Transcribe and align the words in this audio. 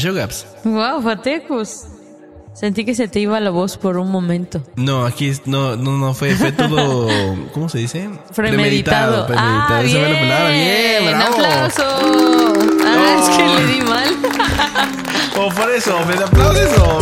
¿Qué 0.00 0.06
show, 0.06 0.14
Gaps? 0.14 0.46
Wow, 0.64 1.02
Fatecus. 1.02 1.82
Sentí 2.54 2.86
que 2.86 2.94
se 2.94 3.06
te 3.06 3.20
iba 3.20 3.38
la 3.38 3.50
voz 3.50 3.76
por 3.76 3.98
un 3.98 4.10
momento. 4.10 4.62
No, 4.74 5.04
aquí 5.04 5.30
no, 5.44 5.76
no, 5.76 5.98
no, 5.98 6.14
fue, 6.14 6.34
fue 6.36 6.52
todo, 6.52 7.06
¿cómo 7.52 7.68
se 7.68 7.78
dice? 7.80 8.08
Premeditado. 8.34 9.26
Ah, 9.36 9.66
fue 9.82 9.92
la 9.92 10.08
bien. 10.08 10.20
palabra, 10.20 10.48
bien, 10.52 11.02
Un 11.02 11.10
bravo. 11.10 11.34
aplauso. 11.34 11.82
Ah, 12.82 13.16
es 13.20 13.36
que 13.36 13.44
le 13.44 13.72
di 13.74 13.80
mal. 13.82 14.08
O 15.38 15.48
por 15.50 15.70
eso, 15.70 15.98
¿me 16.06 16.14
aplaudes 16.14 16.78
o...? 16.78 16.98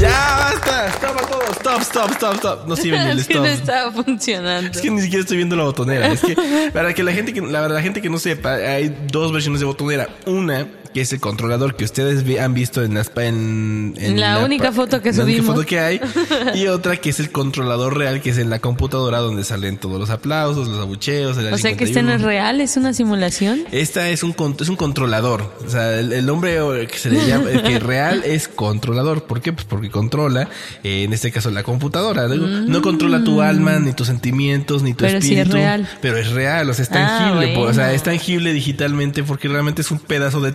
Ya, 0.00 0.36
basta, 0.38 0.88
stop 0.88 1.16
a 1.16 1.26
todo, 1.26 1.42
stop, 1.52 1.80
stop, 1.82 2.10
stop, 2.12 2.34
stop. 2.34 2.66
No 2.68 2.74
sirve 2.76 2.98
ni 3.04 3.10
el 3.10 3.18
Es 3.20 3.26
que 3.28 3.34
no 3.36 3.46
stop. 3.46 3.60
estaba 3.60 3.92
funcionando. 3.92 4.70
Es 4.72 4.80
que 4.80 4.90
ni 4.90 5.02
siquiera 5.02 5.22
estoy 5.22 5.36
viendo 5.36 5.54
la 5.54 5.64
botonera. 5.64 6.08
Es 6.08 6.20
que 6.20 6.36
para 6.72 6.94
que 6.94 7.02
la 7.04 7.12
gente 7.12 7.32
que 7.32 7.40
la, 7.40 7.68
la 7.68 7.80
gente 7.82 8.02
que 8.02 8.10
no 8.10 8.18
sepa, 8.18 8.54
hay 8.54 8.94
dos 9.10 9.32
versiones 9.32 9.60
de 9.60 9.66
botonera. 9.66 10.08
Una 10.26 10.66
que 10.96 11.02
es 11.02 11.12
el 11.12 11.20
controlador 11.20 11.76
que 11.76 11.84
ustedes 11.84 12.24
han 12.40 12.54
visto 12.54 12.82
en 12.82 12.94
las 12.94 13.10
en, 13.16 13.92
La 14.18 14.42
única 14.42 14.72
foto 14.72 15.02
que 15.02 15.12
la 15.12 15.24
única 15.24 15.36
subimos. 15.40 15.54
foto 15.56 15.66
que 15.66 15.78
hay 15.78 16.00
y 16.54 16.68
otra 16.68 16.96
que 16.96 17.10
es 17.10 17.20
el 17.20 17.30
controlador 17.30 17.98
real 17.98 18.22
que 18.22 18.30
es 18.30 18.38
en 18.38 18.48
la 18.48 18.60
computadora 18.60 19.18
donde 19.18 19.44
salen 19.44 19.76
todos 19.76 20.00
los 20.00 20.08
aplausos, 20.08 20.68
los 20.68 20.78
abucheos. 20.80 21.36
el 21.36 21.52
o 21.52 21.58
sea 21.58 21.76
que 21.76 21.84
este 21.84 22.02
no 22.02 22.12
es 22.14 22.22
51. 22.22 22.26
real, 22.26 22.60
es 22.62 22.78
una 22.78 22.94
simulación. 22.94 23.64
Esta 23.72 24.08
es 24.08 24.22
un 24.22 24.34
es 24.58 24.68
un 24.70 24.76
controlador. 24.76 25.52
O 25.66 25.68
sea, 25.68 25.98
el, 25.98 26.14
el 26.14 26.24
nombre 26.24 26.56
que 26.90 26.96
se 26.96 27.10
le 27.10 27.26
llama 27.26 27.50
el 27.50 27.62
que 27.62 27.78
real 27.78 28.22
es 28.24 28.48
controlador. 28.48 29.24
¿Por 29.24 29.42
qué? 29.42 29.52
Pues 29.52 29.66
porque 29.66 29.90
controla, 29.90 30.48
eh, 30.82 31.02
en 31.02 31.12
este 31.12 31.30
caso, 31.30 31.50
la 31.50 31.62
computadora. 31.62 32.26
No, 32.26 32.36
No 32.36 32.80
controla 32.80 33.22
tu 33.22 33.42
alma, 33.42 33.78
ni 33.80 33.92
tus 33.92 34.06
sentimientos, 34.06 34.82
ni 34.82 34.94
tu 34.94 35.04
Mm. 35.04 35.08
Pero 35.08 35.20
sí 35.20 35.32
es 35.34 35.38
espíritu. 35.40 35.56
real. 35.56 35.88
Pero 36.00 36.16
es 36.16 36.30
real, 36.30 36.70
o 36.70 36.72
sea, 36.72 36.84
es 36.84 36.90
Ah, 36.90 36.94
tangible. 36.94 37.56
O 37.58 37.74
sea, 37.74 37.92
es 37.92 38.02
tangible 38.02 38.54
digitalmente 38.54 39.22
porque 39.24 39.46
realmente 39.48 39.82
es 39.82 39.90
un 39.90 39.98
pedazo 39.98 40.40
de 40.40 40.52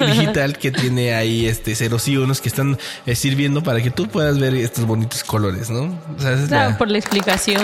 digital 0.00 0.58
que 0.58 0.70
tiene 0.70 1.14
ahí 1.14 1.46
este 1.46 1.74
ceros 1.74 2.06
y 2.08 2.16
unos 2.16 2.40
que 2.40 2.48
están 2.48 2.78
eh, 3.06 3.14
sirviendo 3.14 3.62
para 3.62 3.80
que 3.82 3.90
tú 3.90 4.06
puedas 4.08 4.38
ver 4.38 4.54
estos 4.54 4.86
bonitos 4.86 5.24
colores, 5.24 5.70
¿no? 5.70 5.82
O 6.16 6.20
sea, 6.20 6.32
esa 6.32 6.42
es 6.42 6.48
Claro, 6.48 6.70
la- 6.70 6.78
por 6.78 6.88
la 6.90 6.98
explicación. 6.98 7.62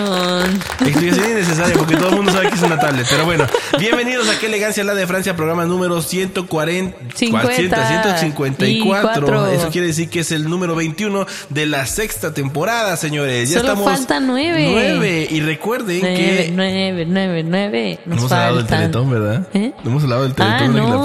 Explicación 0.81 1.25
innecesaria 1.31 1.75
porque 1.75 1.95
todo 1.97 2.09
el 2.09 2.15
mundo 2.15 2.31
sabe 2.31 2.49
que 2.49 2.55
es 2.55 2.61
una 2.61 2.79
tablet. 2.79 3.05
Pero 3.09 3.25
bueno, 3.25 3.45
bienvenidos 3.79 4.29
a 4.29 4.39
Qué 4.39 4.47
Elegancia 4.47 4.83
la 4.83 4.93
de 4.95 5.07
Francia, 5.07 5.35
programa 5.35 5.65
número 5.65 6.01
140, 6.01 6.97
50, 7.15 7.87
154. 7.87 8.67
y 8.67 8.79
cuatro. 8.81 9.47
Eso 9.47 9.69
quiere 9.69 9.87
decir 9.87 10.09
que 10.09 10.21
es 10.21 10.31
el 10.31 10.49
número 10.49 10.75
21 10.75 11.25
de 11.49 11.65
la 11.65 11.85
sexta 11.85 12.33
temporada, 12.33 12.95
señores. 12.97 13.49
Ya 13.49 13.59
Solo 13.59 13.73
estamos. 13.73 13.91
faltan 13.97 14.27
nueve. 14.27 14.67
Nueve. 14.71 15.27
Y 15.29 15.41
recuerden 15.41 15.99
Nueve, 16.01 16.15
que. 16.17 16.51
nueve, 16.53 17.05
nueve, 17.07 17.43
nueve. 17.43 17.99
No 18.05 18.15
Nos 18.15 18.19
hemos 18.21 18.31
hablado 18.31 18.55
del 18.57 18.65
faltan. 18.65 18.79
Teletón, 18.91 19.09
¿verdad? 19.11 19.47
¿Eh? 19.53 19.71
No 19.83 19.89
hemos 19.91 20.03
hablado 20.03 20.23
del 20.23 20.33
Teletón, 20.33 20.53
Ah, 20.53 20.65
ahora 20.65 20.73
que 20.73 20.79
no. 20.89 20.89
lo 20.97 21.03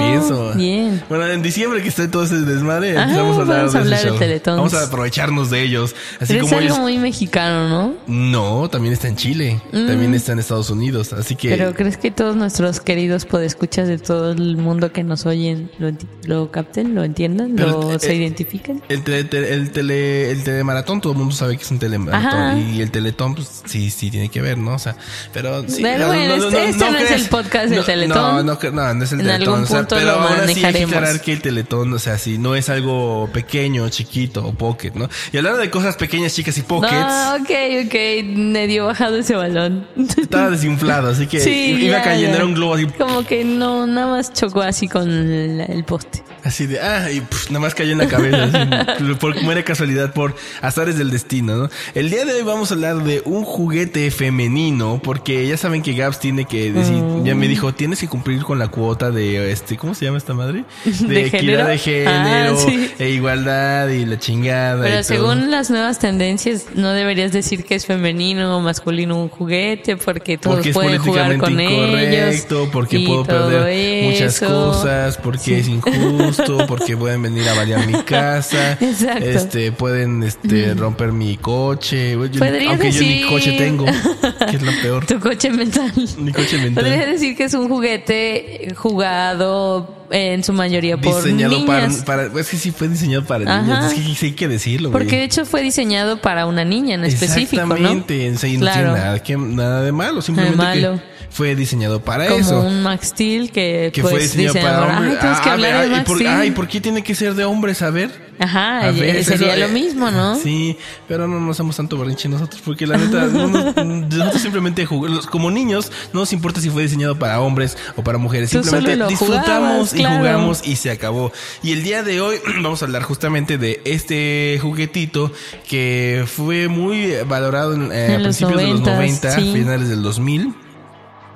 Bien. 0.54 1.02
Bueno, 1.08 1.26
en 1.26 1.42
diciembre 1.42 1.82
que 1.82 1.88
está 1.88 2.10
todo 2.10 2.24
ese 2.24 2.36
desmadre, 2.42 2.92
Ajá, 2.96 3.04
empezamos 3.04 3.38
a 3.38 3.40
hablar 3.42 3.56
vamos 3.58 3.72
de 3.72 3.78
a 3.78 3.82
hablar 3.82 4.04
show. 4.06 4.18
Teletón. 4.18 4.56
Vamos 4.56 4.74
a 4.74 4.84
aprovecharnos 4.84 5.50
de 5.50 5.62
ellos. 5.62 5.94
Así 6.20 6.32
Pero 6.34 6.46
es 6.46 6.52
algo 6.52 6.64
ellos. 6.64 6.78
muy 6.78 6.98
mexicano, 6.98 7.68
¿no? 7.68 7.94
No, 8.06 8.68
también 8.70 8.92
está 8.94 9.08
en 9.08 9.16
Chile. 9.16 9.60
También 9.72 10.14
está 10.14 10.32
en 10.32 10.38
Estados 10.38 10.70
Unidos. 10.70 11.12
Así 11.12 11.36
que. 11.36 11.48
Mm. 11.48 11.58
Pero 11.58 11.74
¿crees 11.74 11.96
que 11.96 12.10
todos 12.10 12.36
nuestros 12.36 12.80
queridos 12.80 13.24
podescuchas 13.24 13.88
de 13.88 13.98
todo 13.98 14.32
el 14.32 14.56
mundo 14.56 14.92
que 14.92 15.02
nos 15.04 15.26
oyen 15.26 15.70
lo, 15.78 15.90
lo 16.24 16.50
capten, 16.50 16.94
lo 16.94 17.04
entiendan, 17.04 17.52
Pero, 17.56 17.92
lo 17.92 17.98
se 17.98 18.14
identifiquen? 18.14 18.82
El, 18.88 19.02
tele, 19.02 19.20
el, 19.52 19.70
tele, 19.70 20.30
el 20.30 20.44
telemaratón, 20.44 21.00
todo 21.00 21.12
el 21.12 21.18
mundo 21.18 21.34
sabe 21.34 21.56
que 21.56 21.62
es 21.62 21.70
un 21.70 21.78
telemaratón. 21.78 22.40
Ajá. 22.40 22.58
Y 22.58 22.80
el 22.80 22.90
teletón, 22.90 23.34
pues 23.34 23.62
sí, 23.66 23.90
sí 23.90 24.10
tiene 24.10 24.28
que 24.28 24.40
ver, 24.42 24.58
¿no? 24.58 24.74
O 24.74 24.78
sea, 24.78 24.96
pero 25.32 25.64
sí. 25.68 25.82
Pero 25.82 26.06
bueno, 26.08 26.34
este- 26.34 26.68
este 26.70 26.90
no 26.90 26.98
es 26.98 27.10
el 27.10 27.24
podcast 27.28 27.68
del 27.68 27.78
no, 27.80 27.84
Teletón. 27.84 28.16
No, 28.46 28.54
no, 28.54 28.58
no, 28.72 28.94
no 28.94 29.04
es 29.04 29.12
el 29.12 29.20
En 29.20 29.26
teletón. 29.26 29.48
algún 29.54 29.64
o 29.64 29.66
sea, 29.66 29.78
punto 29.80 29.96
pero 29.96 30.12
lo 30.12 30.20
así 30.44 30.48
hay 30.50 30.54
que 30.54 30.60
manejaremos. 30.62 30.94
aclarar 30.96 31.20
que 31.20 31.32
el 31.32 31.40
teletón, 31.42 31.92
o 31.92 31.98
sea, 31.98 32.18
si 32.18 32.38
no 32.38 32.54
es 32.54 32.68
algo 32.68 33.28
pequeño, 33.32 33.88
chiquito 33.88 34.46
o 34.46 34.52
pocket, 34.52 34.92
¿no? 34.94 35.08
Y 35.32 35.36
hablando 35.36 35.58
de 35.60 35.70
cosas 35.70 35.96
pequeñas, 35.96 36.34
chicas 36.34 36.56
y 36.58 36.62
pockets, 36.62 36.92
No, 36.92 37.34
ok, 37.36 37.50
ok, 37.86 37.94
medio 38.36 38.86
bajado 38.86 39.16
ese 39.18 39.34
balón. 39.34 39.86
estaba 40.20 40.50
desinflado, 40.50 41.08
así 41.10 41.26
que 41.26 41.40
Sí, 41.40 41.76
iba 41.80 41.98
ya, 41.98 42.02
cayendo, 42.04 42.30
ya. 42.30 42.36
era 42.36 42.44
un 42.46 42.54
globo 42.54 42.74
así, 42.74 42.86
Como 42.86 43.24
que 43.24 43.44
no, 43.44 43.86
nada 43.86 44.06
más 44.08 44.32
chocó 44.32 44.62
así 44.62 44.88
con 44.88 45.10
el, 45.10 45.60
el 45.60 45.84
poste. 45.84 46.22
Así 46.44 46.66
de, 46.66 46.80
ah, 46.80 47.10
y 47.10 47.20
pf, 47.20 47.48
nada 47.50 47.60
más 47.60 47.74
cayó 47.74 47.90
en 47.92 47.98
la 47.98 48.06
cabeza. 48.08 48.44
así, 48.44 49.14
por 49.20 49.34
casualidad, 49.64 50.12
por 50.12 50.36
azares 50.62 50.96
del 50.96 51.10
destino, 51.10 51.56
¿no? 51.56 51.70
El 51.94 52.08
día 52.10 52.24
de 52.24 52.34
hoy 52.34 52.42
vamos 52.42 52.70
a 52.70 52.74
hablar 52.74 53.02
de 53.02 53.20
un 53.24 53.42
juguete 53.44 54.10
femenino, 54.12 55.00
porque 55.02 55.46
ya 55.48 55.56
saben 55.56 55.82
que 55.82 55.94
Gaps 55.94 56.20
tiene 56.20 56.44
que 56.44 56.72
decir, 56.72 57.02
ya 57.24 57.34
me 57.34 57.48
dijo, 57.48 57.74
tienes 57.74 57.98
que 58.00 58.06
cumplir 58.08 58.42
con 58.44 58.58
la 58.58 58.68
cuota 58.68 59.10
de, 59.10 59.50
este, 59.50 59.76
¿cómo 59.76 59.94
se 59.94 60.04
llama 60.04 60.18
esta 60.26 60.34
madre? 60.34 60.64
De, 60.84 61.06
¿De 61.06 61.26
equidad 61.26 61.38
género? 61.40 61.66
de 61.68 61.78
género, 61.78 62.52
Ah, 62.56 62.64
sí. 62.66 62.90
e 62.98 63.10
igualdad 63.10 63.88
y 63.90 64.04
la 64.06 64.18
chingada. 64.18 64.78
y 64.80 64.90
Pero 64.90 64.94
todo. 64.96 65.04
según 65.04 65.50
las 65.52 65.70
nuevas 65.70 66.00
tendencias, 66.00 66.66
no 66.74 66.90
deberías 66.92 67.30
decir 67.32 67.64
que 67.64 67.76
es 67.76 67.86
femenino 67.86 68.56
o 68.56 68.60
masculino 68.60 69.16
un 69.22 69.28
juguete, 69.28 69.96
porque 69.96 70.36
todos 70.36 70.56
porque 70.56 70.72
pueden 70.72 70.98
jugar 70.98 71.36
con 71.38 71.60
ellos. 71.60 72.44
porque 72.72 73.00
puedo 73.00 73.24
perder 73.24 74.04
muchas 74.10 74.40
cosas, 74.40 75.16
porque 75.18 75.60
es 75.60 75.68
injusto, 75.68 76.58
porque 76.66 76.96
pueden 76.96 77.22
venir 77.22 77.48
a 77.48 77.54
balear 77.54 77.86
mi 77.86 78.02
casa, 78.02 78.72
Exacto. 78.80 79.24
este, 79.24 79.70
pueden 79.72 80.22
este 80.24 80.74
romper 80.74 81.12
mi 81.12 81.36
coche, 81.36 82.14
aunque 82.14 82.90
yo 82.90 83.00
ni 83.02 83.22
coche 83.26 83.52
tengo, 83.52 83.84
que 83.84 84.56
es 84.56 84.62
lo 84.62 84.72
peor, 84.82 85.06
Tu 85.06 85.20
coche 85.20 85.50
mental. 85.50 85.92
mi 86.18 86.32
coche 86.32 86.58
mental. 86.58 86.84
Podrías 86.84 87.06
decir 87.06 87.36
que 87.36 87.44
es 87.44 87.54
un 87.54 87.68
juguete 87.68 88.74
jugado 88.76 90.05
en 90.10 90.44
su 90.44 90.52
mayoría 90.52 90.96
por 90.96 91.16
Diseñado 91.22 91.64
para, 91.66 91.86
niñas. 91.88 92.02
para, 92.04 92.24
es 92.26 92.48
que 92.48 92.56
sí 92.56 92.70
fue 92.70 92.88
diseñado 92.88 93.24
para 93.24 93.44
Ajá. 93.50 93.62
niños, 93.62 93.84
es 93.86 93.94
que 93.94 94.14
sí 94.14 94.26
hay 94.26 94.32
que 94.32 94.48
decirlo, 94.48 94.90
güey. 94.90 95.02
Porque 95.04 95.16
de 95.18 95.24
hecho 95.24 95.44
fue 95.44 95.62
diseñado 95.62 96.20
para 96.20 96.46
una 96.46 96.64
niña 96.64 96.94
en 96.94 97.04
específico, 97.04 97.64
¿no? 97.66 97.74
Exactamente, 97.74 98.26
en 98.26 98.38
sí, 98.38 98.54
no 98.56 98.60
Claro. 98.66 98.80
tiene 98.92 98.98
nada, 98.98 99.22
que, 99.22 99.36
nada 99.36 99.82
de 99.82 99.92
malo, 99.92 100.22
simplemente 100.22 100.56
malo. 100.56 100.94
que 100.94 101.16
fue 101.30 101.54
diseñado 101.54 102.00
para 102.02 102.26
Como 102.28 102.38
eso. 102.40 102.60
un 102.62 102.82
Max 102.82 103.08
Steel 103.08 103.50
que, 103.50 103.90
que 103.92 104.00
pues 104.02 104.12
fue 104.12 104.22
diseñado 104.22 104.54
para 104.54 104.82
hombres. 104.98 105.12
Ay, 105.12 105.18
tienes 105.20 105.40
que 105.40 105.48
Ah, 105.48 105.52
hablar 105.52 105.74
ah, 105.74 105.80
de 105.82 105.86
¿y 105.86 105.90
Max 105.90 106.04
por, 106.04 106.16
Steel. 106.18 106.30
ay, 106.30 106.50
¿por 106.52 106.68
qué 106.68 106.80
tiene 106.80 107.02
que 107.02 107.14
ser 107.14 107.34
de 107.34 107.44
hombres? 107.44 107.82
A 107.82 107.90
ver. 107.90 108.26
Ajá, 108.38 108.80
A 108.88 108.90
ver, 108.90 109.24
sería 109.24 109.54
eso, 109.54 109.66
lo 109.66 109.68
mismo, 109.72 110.10
¿no? 110.10 110.34
Sí, 110.42 110.76
pero 111.08 111.26
no 111.26 111.40
nos 111.40 111.56
hacemos 111.56 111.74
tanto 111.74 111.96
berrinche 111.98 112.28
nosotros, 112.28 112.60
porque 112.62 112.86
la 112.86 112.98
neta, 112.98 113.24
no 113.28 113.48
nos- 113.48 113.76
nosotros 114.14 114.42
simplemente 114.42 114.84
jugamos, 114.84 115.26
como 115.26 115.50
niños, 115.50 115.90
no 116.12 116.20
nos 116.20 116.32
importa 116.34 116.60
si 116.60 116.68
fue 116.68 116.82
diseñado 116.82 117.18
para 117.18 117.40
hombres 117.40 117.78
o 117.96 118.02
para 118.04 118.18
mujeres, 118.18 118.50
simplemente 118.50 119.06
disfrutamos 119.06 119.94
jugabas, 119.96 120.18
y 120.18 120.22
claro. 120.22 120.38
jugamos 120.38 120.66
y 120.66 120.76
se 120.76 120.90
acabó. 120.90 121.32
Y 121.62 121.72
el 121.72 121.82
día 121.82 122.02
de 122.02 122.20
hoy 122.20 122.36
vamos 122.62 122.82
a 122.82 122.86
hablar 122.86 123.02
justamente 123.02 123.58
de 123.58 123.80
este 123.84 124.58
juguetito 124.60 125.32
que 125.68 126.24
fue 126.26 126.68
muy 126.68 127.12
valorado 127.26 127.74
en, 127.74 127.92
eh, 127.92 127.94
a 127.94 128.14
En 128.14 128.22
los 128.22 128.36
principios 128.36 128.60
de 128.60 128.68
los 128.68 128.80
90s, 128.82 128.96
90, 128.96 129.30
sí. 129.32 129.52
finales 129.52 129.88
del 129.88 130.02
2000, 130.02 130.54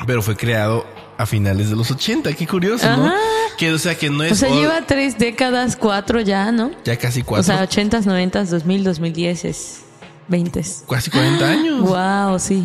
pero 0.06 0.22
fue 0.22 0.36
creado 0.36 0.86
a 1.18 1.26
finales 1.26 1.68
de 1.68 1.76
los 1.76 1.90
80, 1.90 2.32
qué 2.32 2.46
curioso, 2.46 2.86
¿no? 2.96 3.06
Ajá. 3.06 3.14
Que, 3.58 3.72
o 3.72 3.78
sea, 3.78 3.94
que 3.94 4.08
no 4.08 4.22
es... 4.22 4.32
O 4.32 4.34
sea, 4.36 4.48
lleva 4.48 4.86
tres 4.86 5.18
décadas, 5.18 5.76
cuatro 5.76 6.20
ya, 6.20 6.50
¿no? 6.50 6.70
ya 6.82 6.96
casi 6.96 7.22
cuatro, 7.22 7.40
O 7.40 7.44
sea, 7.44 7.62
80s, 7.68 8.04
90s, 8.04 8.46
2000, 8.46 8.84
2010, 8.84 9.44
es 9.44 9.80
20. 10.28 10.64
casi 10.88 11.10
40 11.10 11.46
años. 11.46 11.80
Wow, 11.82 12.38
sí. 12.38 12.64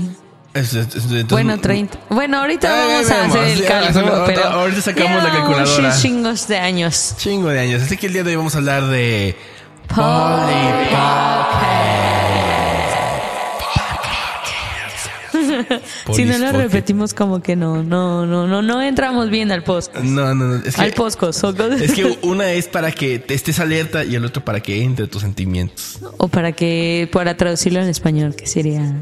Es- 0.56 0.74
es- 0.74 0.88
es- 0.88 0.96
entonces- 0.96 1.28
Bueno, 1.30 1.60
30. 1.60 2.00
Bueno, 2.10 2.38
ahorita 2.40 2.70
Ay, 2.70 2.94
vamos 2.94 3.12
a 3.12 3.18
vemos, 3.24 3.36
hacer 3.36 3.48
el 3.58 3.66
cálculo, 3.66 4.16
ahorita- 4.16 4.26
pero 4.26 4.44
ahorita 4.58 4.82
sacamos 4.82 5.24
la 5.24 5.30
calculadora. 5.32 5.96
chingos 6.02 6.48
de 6.48 6.58
años. 6.58 7.14
Chingo 7.18 7.50
de 7.50 7.60
años. 7.60 7.82
Así 7.84 7.98
que 7.98 8.08
el 8.08 8.14
día 8.14 8.24
de 8.24 8.30
hoy 8.32 8.36
vamos 8.38 8.56
a 8.56 8.60
hablar 8.60 8.88
de 8.88 9.36
Polly 9.90 10.88
Pocket. 10.90 11.96
si 16.16 16.24
no 16.26 16.38
lo 16.38 16.52
repetimos 16.54 17.14
como 17.14 17.42
que 17.42 17.56
no, 17.58 17.84
no, 17.84 18.26
no, 18.26 18.48
no, 18.48 18.62
no 18.62 18.82
entramos 18.82 19.30
bien 19.30 19.52
al 19.52 19.64
post. 19.64 19.94
No, 19.96 20.34
no, 20.34 20.46
no. 20.46 20.56
Es 20.64 20.76
que, 20.76 20.82
Al 20.82 20.94
posco, 20.94 21.30
es 21.30 21.92
que 21.94 22.18
una 22.22 22.52
es 22.52 22.68
para 22.68 22.92
que 22.92 23.20
te 23.20 23.34
estés 23.34 23.60
alerta 23.60 24.04
y 24.06 24.16
el 24.16 24.24
otro 24.26 24.44
para 24.46 24.62
que 24.62 24.82
entre 24.84 25.08
tus 25.08 25.22
sentimientos. 25.22 26.00
O 26.18 26.28
para 26.30 26.54
que, 26.54 27.10
para 27.12 27.36
traducirlo 27.36 27.82
en 27.82 27.90
español, 27.90 28.36
que 28.36 28.48
sería 28.48 28.94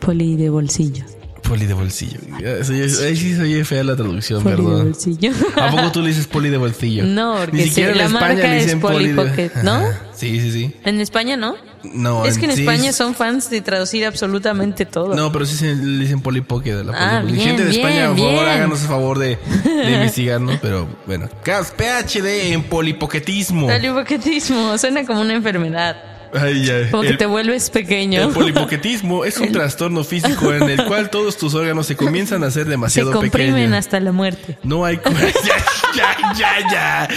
poli 0.00 0.36
de 0.36 0.50
bolsillo. 0.50 1.04
Poli 1.42 1.66
de 1.66 1.74
bolsillo. 1.74 2.20
Ahí 2.36 3.16
sí 3.16 3.34
soy 3.34 3.64
fea 3.64 3.82
la 3.82 3.96
traducción, 3.96 4.42
Poli 4.42 4.56
de 4.56 4.62
perdón. 4.62 4.84
bolsillo. 4.84 5.32
¿A 5.56 5.70
poco 5.70 5.90
tú 5.90 6.00
le 6.02 6.08
dices 6.08 6.26
poli 6.28 6.48
de 6.48 6.58
bolsillo? 6.58 7.04
No, 7.04 7.34
porque 7.40 7.56
Ni 7.56 7.64
siquiera 7.64 7.92
sí, 7.94 7.98
en 7.98 7.98
la 7.98 8.04
España 8.04 8.34
marca 8.34 8.48
le 8.48 8.56
es 8.58 8.64
dicen 8.64 8.80
Polly 8.80 9.08
de- 9.08 9.14
Pocket, 9.14 9.50
¿no? 9.64 9.82
Sí, 10.14 10.38
sí, 10.40 10.52
sí. 10.52 10.74
En 10.84 11.00
España 11.00 11.36
no. 11.36 11.56
No, 11.82 12.26
es 12.26 12.36
que 12.38 12.44
en 12.44 12.52
sí, 12.52 12.60
España 12.60 12.90
es- 12.90 12.96
son 12.96 13.14
fans 13.14 13.48
de 13.50 13.62
traducir 13.62 14.04
absolutamente 14.04 14.84
todo. 14.84 15.14
No, 15.16 15.32
pero 15.32 15.46
sí 15.46 15.56
se 15.56 15.74
le 15.74 15.98
dicen 16.04 16.20
Polly 16.20 16.42
Pocket 16.42 16.72
a 16.74 16.84
la 16.84 16.92
Ah, 16.94 17.22
bien, 17.22 17.36
Gente 17.40 17.64
de 17.64 17.70
España, 17.70 18.08
por 18.08 18.16
bien, 18.16 18.28
favor, 18.28 18.44
bien. 18.44 18.54
háganos 18.56 18.82
el 18.82 18.88
favor 18.88 19.18
de, 19.18 19.38
de 19.64 19.90
investigar, 19.94 20.40
¿no? 20.42 20.52
Pero 20.60 20.86
bueno. 21.06 21.28
PhD 21.42 22.52
en 22.52 22.62
polipoquetismo. 22.64 23.66
Polipoquetismo 23.66 24.76
suena 24.78 25.04
como 25.06 25.22
una 25.22 25.34
enfermedad. 25.34 25.96
Ay, 26.32 26.64
ya. 26.64 26.90
Como 26.90 27.02
que 27.02 27.08
El- 27.10 27.18
te 27.18 27.26
vuelves 27.26 27.70
pequeño. 27.70 28.22
El 28.22 28.28
polipoquetismo 28.34 29.24
es 29.24 29.38
un 29.38 29.50
trastorno 29.52 30.04
físico 30.04 30.52
en 30.52 30.62
el 30.70 30.84
cual 30.84 31.10
todos 31.10 31.36
tus 31.36 31.54
órganos 31.54 31.86
se 31.86 31.96
comienzan 31.96 32.44
a 32.44 32.48
hacer 32.48 32.64
Se 32.64 32.70
demasiado 32.70 33.12
comprimen 33.12 33.54
pequeños. 33.54 33.78
hasta 33.78 33.98
la 34.00 34.12
muerte. 34.12 34.56
No 34.62 34.84
hay. 34.84 35.00
ya, 35.96 36.16
ya, 36.36 36.70
ya. 36.70 37.08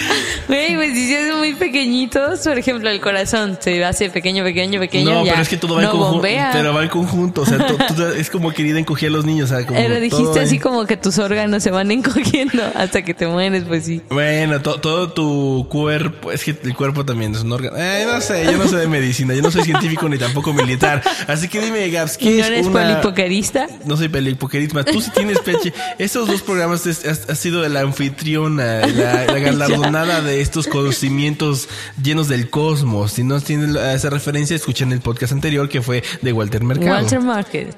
Güey, 0.47 0.75
pues 0.75 0.93
si 0.93 1.07
se 1.07 1.17
hacen 1.17 1.37
muy 1.37 1.53
pequeñitos, 1.53 2.39
por 2.41 2.57
ejemplo, 2.57 2.89
el 2.89 2.99
corazón 2.99 3.57
se 3.59 3.83
hace 3.83 4.09
pequeño, 4.09 4.43
pequeño, 4.43 4.79
pequeño. 4.79 5.13
No, 5.13 5.25
ya 5.25 5.31
pero 5.33 5.43
es 5.43 5.49
que 5.49 5.57
todo 5.57 5.75
va 5.75 5.81
en 5.81 5.85
no 5.85 5.91
conjunto. 5.91 6.13
bombea. 6.13 6.49
Pero 6.53 6.73
va 6.73 6.83
en 6.83 6.89
conjunto. 6.89 7.41
O 7.41 7.45
sea, 7.45 7.57
to- 7.65 7.77
to- 7.95 8.13
es 8.13 8.29
como 8.29 8.51
querida 8.51 8.79
encogía 8.79 9.09
a 9.09 9.11
los 9.11 9.25
niños. 9.25 9.51
O 9.51 9.55
sea, 9.55 9.65
como 9.65 9.79
Pero 9.79 9.95
todo 9.95 10.01
dijiste 10.01 10.39
así 10.39 10.55
en- 10.55 10.61
como 10.61 10.85
que 10.85 10.97
tus 10.97 11.17
órganos 11.19 11.63
se 11.63 11.71
van 11.71 11.91
encogiendo 11.91 12.63
hasta 12.75 13.01
que 13.03 13.13
te 13.13 13.27
mueres, 13.27 13.63
pues 13.67 13.85
sí. 13.85 14.01
Bueno, 14.09 14.61
to- 14.61 14.79
todo 14.79 15.11
tu 15.11 15.67
cuerpo, 15.69 16.31
es 16.31 16.43
que 16.43 16.55
el 16.63 16.75
cuerpo 16.75 17.05
también 17.05 17.33
es 17.35 17.41
un 17.41 17.51
órgano. 17.51 17.77
Eh, 17.77 18.05
no 18.11 18.19
sé, 18.21 18.45
yo 18.45 18.57
no 18.57 18.67
sé 18.67 18.77
de 18.77 18.87
medicina, 18.87 19.33
yo 19.33 19.41
no 19.41 19.51
soy 19.51 19.63
científico 19.63 20.07
ni 20.09 20.17
tampoco 20.17 20.53
militar. 20.53 21.01
Así 21.27 21.47
que 21.47 21.61
dime, 21.61 21.89
Gaps, 21.89 22.17
¿Y 22.19 22.25
¿qué 22.25 22.29
no 22.37 22.41
es 22.43 22.47
eres 22.47 22.65
una... 22.67 22.81
polipoquerista? 22.81 23.67
No 23.85 23.97
soy 23.97 24.09
polipoquerisma. 24.09 24.83
Tú 24.83 25.01
sí 25.01 25.11
tienes 25.11 25.39
peche. 25.39 25.73
Estos 25.97 26.27
dos 26.27 26.41
programas 26.41 26.85
has, 26.87 27.05
has 27.29 27.39
sido 27.39 27.67
la 27.67 27.81
anfitriona, 27.81 28.62
la, 28.63 29.25
la 29.25 29.39
galardonada 29.39 30.21
de 30.21 30.41
estos 30.41 30.67
conocimientos 30.67 31.67
llenos 32.01 32.27
del 32.27 32.49
cosmos. 32.49 33.11
Si 33.13 33.23
no 33.23 33.39
tienen 33.41 33.75
esa 33.77 34.09
referencia, 34.09 34.55
escuchen 34.55 34.91
el 34.91 35.01
podcast 35.01 35.33
anterior 35.33 35.69
que 35.69 35.81
fue 35.81 36.03
de 36.21 36.33
Walter 36.33 36.63
Mercado. 36.63 36.91
Walter 36.91 37.19
Market. 37.21 37.75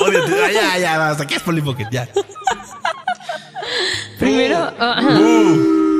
Ódiate. 0.00 0.32
Ah, 0.44 0.50
ya, 0.52 0.78
ya, 0.78 0.98
basta. 0.98 1.26
¿Qué 1.26 1.36
es 1.36 1.42
polipocket? 1.42 1.88
Ya. 1.90 2.08
Primero, 4.18 4.58
Uh. 4.78 4.82
ajá. 4.82 5.18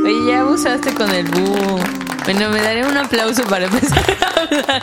Oye, 0.04 0.26
ya 0.30 0.40
abusaste 0.40 0.94
con 0.94 1.10
el 1.10 1.26
búho. 1.28 1.78
Bueno, 2.24 2.50
me 2.50 2.60
daré 2.62 2.86
un 2.86 2.96
aplauso 2.96 3.42
para 3.44 3.66
empezar 3.66 4.04
a 4.20 4.40
hablar. 4.42 4.82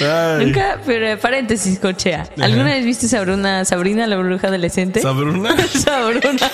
Ay. 0.00 0.46
Nunca, 0.46 0.78
pero 0.86 1.18
paréntesis, 1.18 1.78
cochea. 1.78 2.28
¿Alguna 2.40 2.64
vez 2.64 2.84
viste 2.84 3.08
Sabrina, 3.08 3.64
Sabrina 3.64 4.06
la 4.06 4.16
bruja 4.16 4.48
adolescente? 4.48 5.00
¿Sabruna? 5.00 5.56
Sabruna. 5.68 6.50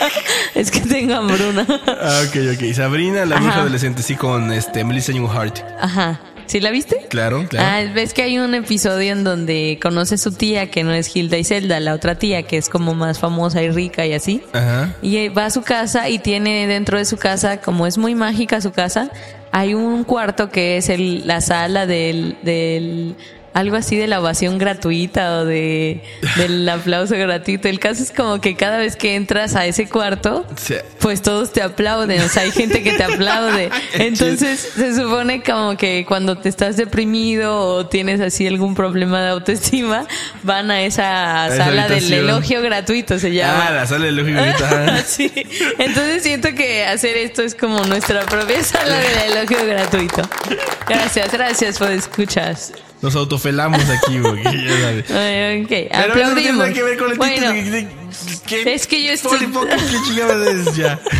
Es 0.55 0.71
que 0.71 0.81
tengo 0.81 1.15
hambruna. 1.15 1.67
Ah, 1.87 2.23
ok, 2.27 2.37
ok. 2.55 2.73
Sabrina, 2.75 3.25
la 3.27 3.37
bruja 3.37 3.51
Ajá. 3.51 3.61
adolescente, 3.63 4.03
sí, 4.03 4.15
con 4.17 4.53
este 4.53 4.85
Melissa 4.85 5.13
Young 5.13 5.29
Hart. 5.31 5.59
Ajá. 5.81 6.19
¿Sí 6.47 6.61
la 6.61 6.71
viste? 6.71 7.07
Claro, 7.09 7.47
claro. 7.49 7.89
Ah, 7.89 7.93
ves 7.93 8.15
que 8.15 8.23
hay 8.23 8.39
un 8.39 8.55
episodio 8.55 9.13
en 9.13 9.25
donde 9.25 9.79
conoce 9.83 10.15
a 10.15 10.19
su 10.19 10.33
tía, 10.33 10.71
que 10.71 10.85
no 10.85 10.93
es 10.93 11.15
Hilda 11.15 11.39
y 11.39 11.45
Zelda, 11.45 11.81
la 11.81 11.95
otra 11.95 12.17
tía, 12.17 12.45
que 12.45 12.57
es 12.57 12.69
como 12.69 12.95
más 12.95 13.19
famosa 13.19 13.63
y 13.63 13.71
rica 13.71 14.07
y 14.07 14.13
así. 14.13 14.43
Ajá. 14.53 14.95
Y 15.03 15.17
eh, 15.17 15.29
va 15.29 15.47
a 15.47 15.51
su 15.51 15.63
casa 15.63 16.09
y 16.09 16.19
tiene 16.19 16.67
dentro 16.67 16.99
de 16.99 17.05
su 17.05 17.17
casa, 17.17 17.61
como 17.61 17.87
es 17.87 17.99
muy 17.99 18.15
mágica 18.15 18.61
su 18.61 18.73
casa, 18.73 19.11
hay 19.53 19.75
un 19.75 20.05
cuarto 20.05 20.51
que 20.51 20.77
es 20.77 20.89
el, 20.89 21.27
la 21.27 21.41
sala 21.41 21.87
del, 21.87 22.37
del 22.43 23.17
algo 23.57 23.77
así 23.77 23.97
de 23.97 24.07
la 24.07 24.21
ovación 24.21 24.59
gratuita 24.59 25.39
o 25.39 25.45
de 25.47 26.03
del 26.37 26.69
aplauso 26.69 27.17
gratuito. 27.17 27.69
El 27.69 27.81
caso 27.81 28.03
es 28.03 28.13
como 28.13 28.41
que 28.41 28.55
cada 28.55 28.77
vez 28.77 28.97
que 28.97 29.15
entras 29.15 29.57
a 29.57 29.65
ese 29.65 29.89
cuarto, 29.89 30.47
pues 31.01 31.23
todos 31.23 31.53
te 31.53 31.63
aplauden, 31.63 32.21
o 32.21 32.29
sea, 32.29 32.43
hay 32.43 32.53
gente 32.53 32.83
que 32.83 32.93
te 32.93 33.05
aplaude. 33.05 33.71
Entonces 33.95 34.61
se 34.77 34.95
supone 34.95 35.43
como 35.43 35.77
que 35.79 36.05
cuando 36.07 36.37
te 36.37 36.51
estás 36.51 36.77
deprimido 36.77 37.59
o 37.59 37.87
tienes 37.87 38.21
así 38.21 38.47
algún 38.47 38.75
problema 38.75 39.23
de 39.23 39.29
autoestima, 39.31 40.07
van 40.43 40.71
a 40.71 40.83
esa 40.83 41.07
esa 41.47 41.57
sala 41.57 41.89
del 41.89 42.13
elogio 42.13 42.61
gratuito, 42.61 43.19
se 43.19 43.33
llama. 43.33 43.69
Ah, 43.69 43.73
la 43.73 43.87
sala 43.87 44.05
de 44.05 44.11
elogio 44.11 44.39
ahorita. 44.39 45.03
Sí. 45.07 45.33
Entonces 45.79 46.23
siento 46.23 46.55
que 46.55 46.85
hacer 46.85 47.17
esto 47.17 47.43
es 47.43 47.55
como 47.55 47.85
nuestra 47.85 48.27
propia 48.27 48.63
sala 48.63 48.99
de 48.99 49.27
elogio 49.27 49.65
gratuito. 49.67 50.23
Gracias, 50.87 51.33
gracias 51.33 51.79
por 51.79 51.91
escuchar. 51.91 52.57
Nos 53.03 53.15
autofelamos 53.15 53.83
aquí. 53.89 54.17
Ay, 55.13 55.63
ok, 55.63 55.69
Pero 55.69 55.85
eso 55.91 56.09
no 56.09 56.13
tiene 56.15 56.25
aplaudimos. 56.25 56.57
nada 56.59 56.73
que 56.73 56.83
ver 56.83 56.99
con 56.99 57.11
el 57.13 57.19
bueno, 57.19 57.53
título. 57.53 57.89
¿qué? 58.47 58.75
es 58.75 58.87
que 58.87 59.03
yo 59.05 59.13
estoy- 59.13 59.39
¿qué 59.39 59.97
chingados 60.09 60.47
es 60.47 60.77
ya? 60.77 60.93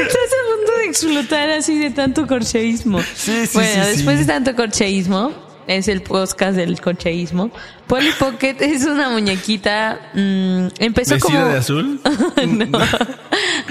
estás 0.00 0.16
a 0.16 0.56
punto 0.56 0.72
de 0.78 0.84
explotar 0.86 1.50
así 1.50 1.78
de 1.78 1.90
tanto 1.90 2.26
corcheísmo. 2.26 3.00
Sí, 3.14 3.46
sí, 3.46 3.50
bueno, 3.54 3.84
sí, 3.84 3.90
después 3.92 4.18
de 4.18 4.24
tanto 4.26 4.54
corcheísmo, 4.56 5.32
es 5.66 5.88
el 5.88 6.02
podcast 6.02 6.56
del 6.56 6.80
corcheísmo. 6.80 7.50
Polly 7.86 8.10
Pocket 8.18 8.56
es 8.60 8.84
una 8.84 9.08
muñequita. 9.10 10.10
mm, 10.14 10.66
empezó 10.80 11.14
¿Vestida 11.14 11.40
como. 11.40 11.52
de 11.52 11.58
azul? 11.58 12.00
No. 12.46 12.78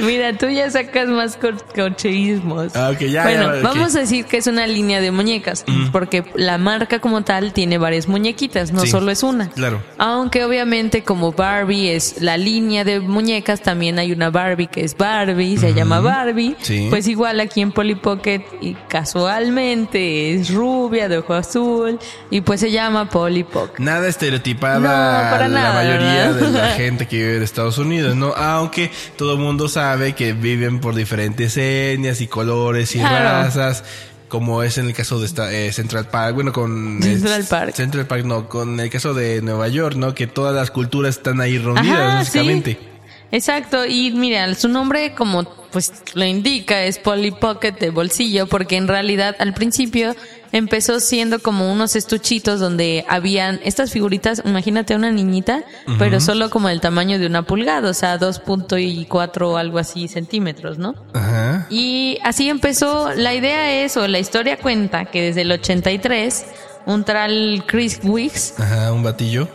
Mira, 0.06 0.38
tú 0.38 0.48
ya 0.50 0.70
sacas 0.70 1.08
más 1.08 1.36
cor- 1.38 1.64
corcheísmos. 1.76 2.76
Ah, 2.76 2.92
ok, 2.94 3.00
ya, 3.06 3.24
Bueno, 3.24 3.56
ya, 3.56 3.62
vamos 3.62 3.96
a 3.96 4.00
decir 4.00 4.26
que 4.26 4.38
es 4.38 4.48
una 4.48 4.68
línea 4.68 5.02
de 5.02 5.12
muñecas, 5.12 5.66
porque 5.92 6.24
la 6.36 6.58
marca 6.58 7.00
como 7.00 7.24
tal 7.24 7.54
tiene 7.54 7.78
varias 7.78 8.08
muñequitas, 8.08 8.72
no 8.72 8.82
Sí, 8.82 8.88
solo 8.90 9.12
es 9.12 9.24
una. 9.24 9.50
claro. 9.50 9.82
Aunque 9.98 10.44
obviamente 10.44 11.04
como 11.04 11.32
Barbie 11.32 11.90
es 11.96 12.22
la 12.22 12.38
línea 12.38 12.84
de 12.84 13.00
muñecas, 13.00 13.62
también 13.62 14.00
hay 14.00 14.12
una 14.12 14.30
Barbie 14.30 14.68
que 14.68 14.84
es 14.84 14.96
Barbie, 14.98 15.58
se 15.58 15.74
llama 15.74 16.00
Barbie. 16.00 16.56
Sí. 16.62 16.88
Pues 16.90 17.08
igual 17.08 17.40
aquí 17.40 17.62
en 17.62 17.72
Polly 17.72 17.96
Pocket 17.96 18.42
y 18.62 18.76
casualmente 18.88 20.34
es 20.34 20.54
rubia, 20.54 21.08
de 21.10 21.18
ojo 21.20 21.34
azul, 21.34 22.00
y 22.30 22.42
pues 22.42 22.60
se 22.60 22.72
llama 22.72 23.10
Polly 23.10 23.44
Pocket. 23.44 23.80
Nada 23.84 24.08
estereotipada 24.08 24.80
No, 24.80 25.32
para 25.32 25.48
la 25.48 25.62
nada, 25.62 25.74
mayoría 25.74 26.32
¿verdad? 26.32 26.36
de 26.36 26.52
la 26.52 26.68
gente 26.76 27.08
que 27.08 27.18
vive 27.18 27.38
en 27.38 27.44
Estados 27.44 27.78
Unidos, 27.78 28.16
¿no? 28.16 28.34
Aunque 28.36 28.92
todo 29.18 29.34
el 29.34 29.40
mundo 29.40 29.68
sabe 29.68 29.93
que 30.16 30.34
viven 30.34 30.80
por 30.80 30.96
diferentes 30.96 31.56
etnias 31.58 32.22
y 32.22 32.28
colores 32.28 32.96
y 32.96 33.00
Claro. 33.00 33.44
razas. 33.46 33.84
Como 34.28 34.64
es 34.64 34.80
en 34.80 34.88
el 34.88 34.94
caso 34.94 35.20
de 35.20 35.28
esta, 35.28 35.54
eh, 35.54 35.72
Central 35.72 36.08
Park, 36.08 36.34
bueno, 36.34 36.52
con... 36.52 37.00
Central 37.04 37.42
eh, 37.42 37.46
Park. 37.48 37.76
Central 37.76 38.08
Park, 38.08 38.26
no, 38.26 38.50
con 38.50 38.80
el 38.80 38.90
caso 38.90 39.14
de 39.14 39.42
Nueva 39.44 39.68
York, 39.68 39.96
¿no? 39.96 40.16
Que 40.16 40.26
todas 40.26 40.56
las 40.56 40.72
culturas 40.72 41.18
están 41.18 41.40
ahí 41.40 41.60
reunidas, 41.60 42.00
Ajá, 42.00 42.16
básicamente. 42.16 42.80
sí. 42.82 42.88
Exacto, 43.34 43.86
y 43.86 44.12
mira, 44.12 44.54
su 44.54 44.70
nombre 44.70 45.16
como 45.16 45.44
pues 45.72 45.92
lo 46.14 46.24
indica 46.24 46.84
es 46.84 47.00
Polly 47.00 47.32
Pocket 47.32 47.72
de 47.72 47.90
bolsillo, 47.90 48.46
porque 48.46 48.78
en 48.78 48.88
realidad 48.88 49.36
al 49.40 49.56
principio 49.56 50.16
empezó 50.52 51.00
siendo 51.00 51.40
como 51.40 51.74
unos 51.74 51.96
estuchitos 51.96 52.60
donde 52.60 53.04
habían 53.10 53.60
estas 53.64 53.92
figuritas, 53.92 54.44
imagínate 54.46 54.96
una 54.96 55.10
niñita, 55.10 55.64
pero 55.98 56.20
solo 56.20 56.52
como 56.52 56.70
el 56.70 56.80
tamaño 56.80 57.18
de 57.18 57.26
una 57.26 57.42
pulgada, 57.42 57.90
o 57.90 57.94
sea, 57.96 58.20
2.4 58.20 59.42
o 59.42 59.58
algo 59.58 59.80
así 59.80 60.08
centímetros, 60.08 60.78
¿no? 60.78 60.94
Ajá. 61.14 61.66
Y 61.72 62.20
así 62.24 62.50
empezó, 62.50 63.12
la 63.16 63.34
idea 63.34 63.84
es, 63.84 63.98
o 63.98 64.08
la 64.08 64.20
historia 64.20 64.58
cuenta, 64.58 65.06
que 65.06 65.24
desde 65.24 65.42
el 65.42 65.52
83, 65.52 66.46
un 66.86 67.04
tal 67.04 67.64
Chris 67.68 68.00
Wicks 68.04 68.60
Ajá, 68.60 68.92
un 68.94 69.04
batillo. 69.04 69.48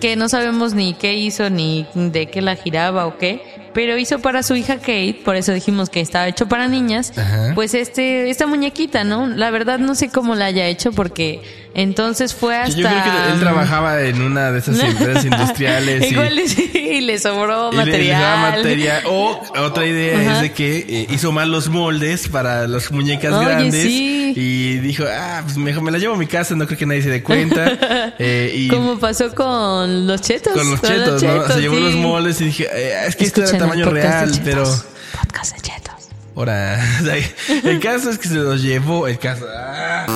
Que 0.00 0.16
no 0.16 0.28
sabemos 0.28 0.74
ni 0.74 0.94
qué 0.94 1.14
hizo 1.14 1.50
ni 1.50 1.86
de 1.94 2.26
qué 2.30 2.40
la 2.42 2.56
giraba 2.56 3.06
o 3.06 3.18
qué, 3.18 3.42
pero 3.74 3.96
hizo 3.98 4.18
para 4.20 4.42
su 4.42 4.54
hija 4.56 4.76
Kate, 4.76 5.20
por 5.24 5.36
eso 5.36 5.52
dijimos 5.52 5.90
que 5.90 6.00
estaba 6.00 6.28
hecho 6.28 6.48
para 6.48 6.68
niñas, 6.68 7.16
Ajá. 7.16 7.52
pues 7.54 7.74
este 7.74 8.30
esta 8.30 8.46
muñequita, 8.46 9.04
¿no? 9.04 9.26
La 9.26 9.50
verdad 9.50 9.78
no 9.78 9.94
sé 9.94 10.08
cómo 10.10 10.34
la 10.34 10.46
haya 10.46 10.66
hecho 10.66 10.92
porque 10.92 11.42
entonces 11.74 12.34
fue 12.34 12.56
hasta 12.56 12.76
Yo 12.76 12.86
creo 12.88 13.02
que 13.02 13.32
él 13.32 13.40
trabajaba 13.40 14.00
en 14.02 14.20
una 14.22 14.52
de 14.52 14.58
esas 14.58 14.78
empresas 14.80 15.24
industriales. 15.24 16.02
y- 16.04 16.06
Igual 16.12 16.38
y 16.38 16.78
y 16.92 17.00
le 17.00 17.18
sobró 17.18 17.70
Y 17.72 17.76
le- 17.76 17.84
le 17.84 17.90
material. 17.92 18.52
material. 18.52 19.02
O 19.06 19.40
otra 19.58 19.86
idea 19.86 20.20
Ajá. 20.20 20.36
es 20.36 20.42
de 20.42 20.52
que 20.52 20.76
eh, 20.88 21.06
hizo 21.10 21.32
mal 21.32 21.50
los 21.50 21.68
moldes 21.68 22.28
para 22.28 22.66
las 22.68 22.90
muñecas 22.92 23.32
Oye, 23.32 23.46
grandes. 23.46 23.82
sí. 23.82 24.34
Y 24.36 24.78
dijo, 24.78 25.04
ah, 25.10 25.40
pues 25.44 25.56
mejor 25.56 25.82
me 25.82 25.90
la 25.90 25.98
llevo 25.98 26.14
a 26.14 26.18
mi 26.18 26.26
casa, 26.26 26.54
no 26.54 26.66
creo 26.66 26.78
que 26.78 26.86
nadie 26.86 27.02
se 27.02 27.10
dé 27.10 27.22
cuenta. 27.22 28.12
Eh, 28.18 28.52
y 28.54 28.68
Como 28.68 28.98
pasó 28.98 29.34
con 29.34 30.06
los 30.06 30.20
chetos. 30.20 30.52
con 30.52 30.70
los 30.70 30.80
chetos, 30.82 31.22
¿no? 31.22 31.46
Se 31.48 31.60
llevó 31.60 31.76
los 31.76 31.94
moldes 31.94 32.40
y 32.40 32.44
dije, 32.46 32.68
eh, 32.72 33.04
es 33.08 33.16
que 33.16 33.24
este 33.24 33.40
era 33.42 33.58
tamaño 33.58 33.86
de 33.86 33.90
real, 33.92 34.30
Chetos. 34.30 34.40
pero. 34.44 34.64
Podcast 34.64 35.54
de 35.56 35.60
chetos. 35.62 35.94
Ahora, 36.36 36.78
el 37.64 37.80
caso 37.80 38.10
es 38.10 38.18
que 38.18 38.28
se 38.28 38.34
los 38.34 38.62
llevó. 38.62 39.06
El 39.08 39.18
caso. 39.18 39.46
ah. 39.54 40.06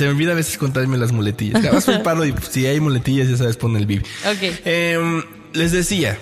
Se 0.00 0.06
me 0.06 0.12
olvida 0.12 0.32
a 0.32 0.34
veces 0.34 0.56
contarme 0.56 0.96
las 0.96 1.12
muletillas. 1.12 1.60
Vez 1.62 1.86
un 1.88 2.02
paro 2.02 2.24
y 2.24 2.34
si 2.50 2.66
hay 2.66 2.80
muletillas, 2.80 3.28
ya 3.28 3.36
sabes, 3.36 3.58
pon 3.58 3.76
el 3.76 3.84
bib. 3.84 4.02
Ok. 4.26 4.60
Em, 4.64 5.22
les 5.52 5.72
decía, 5.72 6.16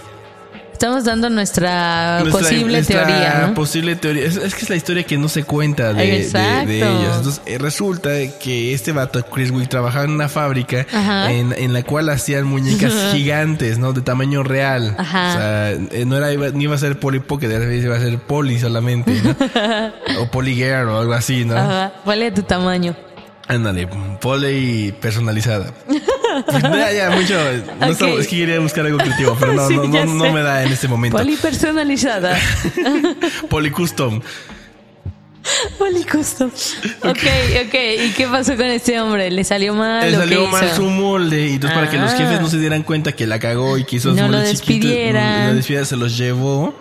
Estamos 0.73 1.05
dando 1.05 1.29
nuestra, 1.29 2.21
nuestra- 2.21 2.41
posible 2.41 2.73
nuestra 2.75 3.05
teoría, 3.07 3.45
¿no? 3.49 3.55
posible 3.55 3.97
teoría. 3.97 4.25
Es, 4.25 4.37
es 4.37 4.55
que 4.55 4.63
es 4.63 4.71
la 4.71 4.77
historia 4.77 5.03
que 5.03 5.19
no 5.19 5.29
se 5.29 5.43
cuenta 5.43 5.93
de, 5.93 6.07
de- 6.63 6.67
de 6.67 6.79
ellos. 6.79 7.17
Entonces, 7.17 7.43
eh, 7.47 7.59
resulta 7.59 8.11
que 8.41 8.73
este 8.75 8.93
vato, 8.93 9.25
Chris 9.27 9.51
Wick, 9.51 9.69
trabajaba 9.69 10.05
en 10.05 10.13
una 10.13 10.29
fábrica 10.29 10.87
en, 11.31 11.53
en 11.53 11.73
la 11.73 11.83
cual 11.83 12.09
hacían 12.11 12.45
muñecas 12.47 12.93
gigantes, 13.13 13.79
¿no? 13.79 13.93
De 13.93 14.03
tamaño 14.03 14.45
real. 14.45 14.95
Ajá. 14.99 15.29
O 15.31 15.33
sea, 15.37 15.71
eh, 15.73 16.05
no 16.07 16.17
era, 16.17 16.33
iba- 16.33 16.51
ni 16.51 16.65
iba 16.65 16.77
a 16.77 16.79
ser 16.79 16.99
Polly 17.01 17.19
Pocket, 17.21 17.49
iba 17.49 17.97
a 17.97 18.01
ser 18.01 18.19
Polly 18.21 18.59
solamente, 18.61 19.21
¿no? 19.23 19.35
o 20.23 20.31
Polly 20.31 20.55
Girl 20.55 20.89
o 20.91 20.99
algo 21.01 21.13
así, 21.13 21.45
¿no? 21.45 21.57
Ajá. 21.57 21.93
¿Cuál 22.05 22.23
es 22.23 22.35
tu 22.35 22.43
tamaño? 22.43 22.95
Ándale, 23.49 23.89
Polly 24.21 24.93
personalizada. 25.01 25.73
Ya, 26.63 26.93
ya, 26.93 27.11
mucho. 27.11 27.35
no 27.81 27.87
Ok. 27.87 27.93
estamos- 27.93 28.21
es 28.21 28.29
que 28.29 28.37
quería 28.37 28.61
buscar 28.61 28.85
algo 28.87 28.99
creativo, 28.99 29.37
pero 29.41 29.55
no, 29.55 29.67
Sí, 29.69 29.75
no, 29.77 29.89
no, 29.89 30.05
no 30.05 30.33
me 30.33 30.43
da 30.43 30.63
en 30.63 30.71
este 30.73 30.87
momento. 30.87 31.17
Polipersonalizada. 31.17 32.37
Polly 33.51 33.71
Custom. 33.71 34.21
Policustom. 35.79 36.51
Ok, 37.03 37.19
ok. 37.67 37.75
¿Y 38.07 38.11
qué 38.17 38.27
pasó 38.31 38.57
con 38.57 38.67
este 38.67 39.01
hombre? 39.01 39.31
¿Le 39.31 39.45
salió 39.45 39.75
mal? 39.75 40.11
Le 40.11 40.17
salió 40.17 40.47
mal 40.49 40.65
hizo? 40.67 40.77
su 40.77 40.83
molde 40.85 41.49
y 41.49 41.53
entonces 41.55 41.79
para 41.79 41.91
que 41.91 41.97
los 41.99 42.13
Ah. 42.13 42.17
jefes 42.19 42.41
no 42.41 42.49
se 42.49 42.59
dieran 42.59 42.83
cuenta 42.83 43.13
que 43.13 43.27
la 43.27 43.39
cagó 43.39 43.79
y 43.79 43.85
que 43.85 43.97
hizo 43.97 44.11
No 44.13 44.29
lo 44.29 44.39
moldes 44.39 44.61
chiquitos, 44.61 44.83
despidieran. 44.89 45.41
no 45.43 45.49
lo 45.51 45.55
despidieran, 45.57 45.87
se 45.87 45.97
los 45.97 46.17
llevó. 46.17 46.75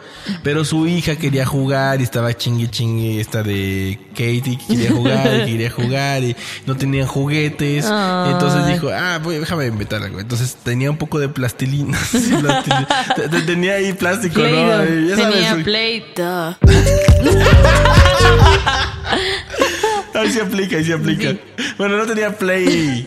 Pero 0.44 0.66
su 0.66 0.86
hija 0.88 1.16
quería 1.16 1.46
jugar 1.46 2.02
y 2.02 2.04
estaba 2.04 2.34
chingue 2.36 2.70
chingue 2.70 3.22
esta 3.22 3.44
de 3.44 3.98
Katie 4.12 4.58
que 4.58 4.68
quería 4.76 4.92
jugar 4.92 5.42
y 5.48 5.52
quería 5.52 5.72
jugar 5.72 6.24
y 6.24 6.36
no 6.66 6.76
tenían 6.76 7.08
juguetes. 7.08 7.86
Entonces 8.32 8.68
dijo, 8.68 8.90
ah, 8.94 9.20
voy, 9.24 9.38
déjame 9.38 9.68
inventar 9.68 10.04
algo. 10.04 10.20
Entonces 10.20 10.58
tenía 10.64 10.92
un 10.92 10.98
poco 10.98 11.18
de 11.20 11.30
plastilina. 11.30 11.98
Tenía 13.46 13.76
ahí 13.76 13.94
plástico, 13.94 14.40
¿no? 14.42 14.46
Play-Doh. 14.48 14.84
Y 15.06 15.08
ya 15.10 15.16
sabes, 15.16 15.34
Tenía 15.34 15.56
su- 15.56 15.64
Play-Doh. 15.64 16.56
Ahí 20.14 20.32
se 20.32 20.42
aplica, 20.42 20.78
ahí 20.78 20.84
se 20.84 20.94
aplica. 20.94 21.36
Bueno, 21.78 21.98
no 21.98 22.06
tenía 22.06 22.36
Play. 22.36 23.06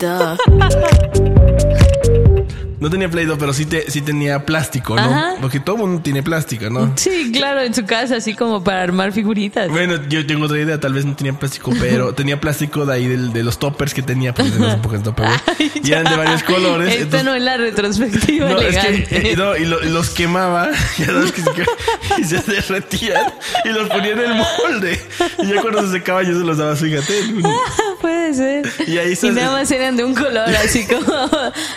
No 2.81 2.89
tenía 2.91 3.11
Play 3.11 3.27
Doh, 3.27 3.37
pero 3.39 3.53
sí, 3.53 3.67
te, 3.67 3.91
sí 3.91 4.01
tenía 4.01 4.47
plástico, 4.47 4.97
¿no? 4.97 5.03
Ajá. 5.03 5.35
Porque 5.41 5.61
todo 5.61 5.77
mundo 5.77 6.01
tiene 6.03 6.23
plástico, 6.23 6.71
¿no? 6.71 6.93
Sí, 6.97 7.31
claro, 7.33 7.61
en 7.61 7.75
su 7.75 7.85
casa, 7.85 8.17
así 8.17 8.35
como 8.35 8.65
para 8.65 8.83
armar 8.83 9.13
figuritas. 9.13 9.69
Bueno, 9.69 10.01
yo 10.09 10.27
tengo 10.27 10.47
otra 10.47 10.59
idea, 10.59 10.81
tal 10.81 10.95
vez 10.95 11.05
no 11.05 11.15
tenía 11.15 11.35
plástico, 11.35 11.73
pero 11.81 12.15
tenía 12.15 12.41
plástico 12.41 12.87
de 12.87 12.95
ahí 12.95 13.07
del- 13.07 13.33
de 13.35 13.43
los 13.43 13.59
toppers 13.59 13.93
que 13.93 14.03
tenía, 14.03 14.33
porque 14.35 14.55
en 14.55 14.65
esa 14.65 14.75
época 14.75 14.97
el 14.97 15.03
topper, 15.03 15.27
Ay, 15.59 15.71
y 15.85 15.93
eran 15.93 16.05
de 16.05 16.17
varios 16.17 16.43
colores. 16.43 16.89
Esta 16.89 17.03
entonces- 17.03 17.25
no 17.25 17.35
es 17.35 17.43
la 17.43 17.57
retrospectiva 17.59 18.49
no, 18.49 18.59
es 18.61 18.77
elegante. 18.77 19.05
que, 19.21 19.33
eh, 19.33 19.37
no, 19.37 19.57
y, 19.57 19.65
lo- 19.67 19.85
y 19.85 19.89
los 19.91 20.11
quemaba, 20.11 20.71
ya 20.99 21.07
sabes 21.07 21.33
que 21.33 21.43
se, 21.43 22.21
y 22.21 22.25
se 22.25 22.51
derretían 22.51 23.27
y 23.67 23.69
los 23.69 23.89
ponía 23.91 24.13
en 24.13 24.19
el 24.21 24.35
molde. 24.35 25.01
Y 25.43 25.49
ya 25.49 25.61
cuando 25.61 25.83
se 25.83 25.93
secaba 25.93 26.23
yo 26.23 26.33
se 26.39 26.45
los 26.47 26.57
daba, 26.57 26.75
fíjate. 26.77 27.13
Puede 28.01 28.33
ser. 28.35 28.73
Y 28.89 28.97
ahí 28.97 29.15
se- 29.15 29.31
nada 29.33 29.51
más 29.53 29.71
eran 29.71 29.97
de 29.97 30.05
un 30.05 30.15
color, 30.15 30.49
así 30.65 30.87
como. 30.87 31.13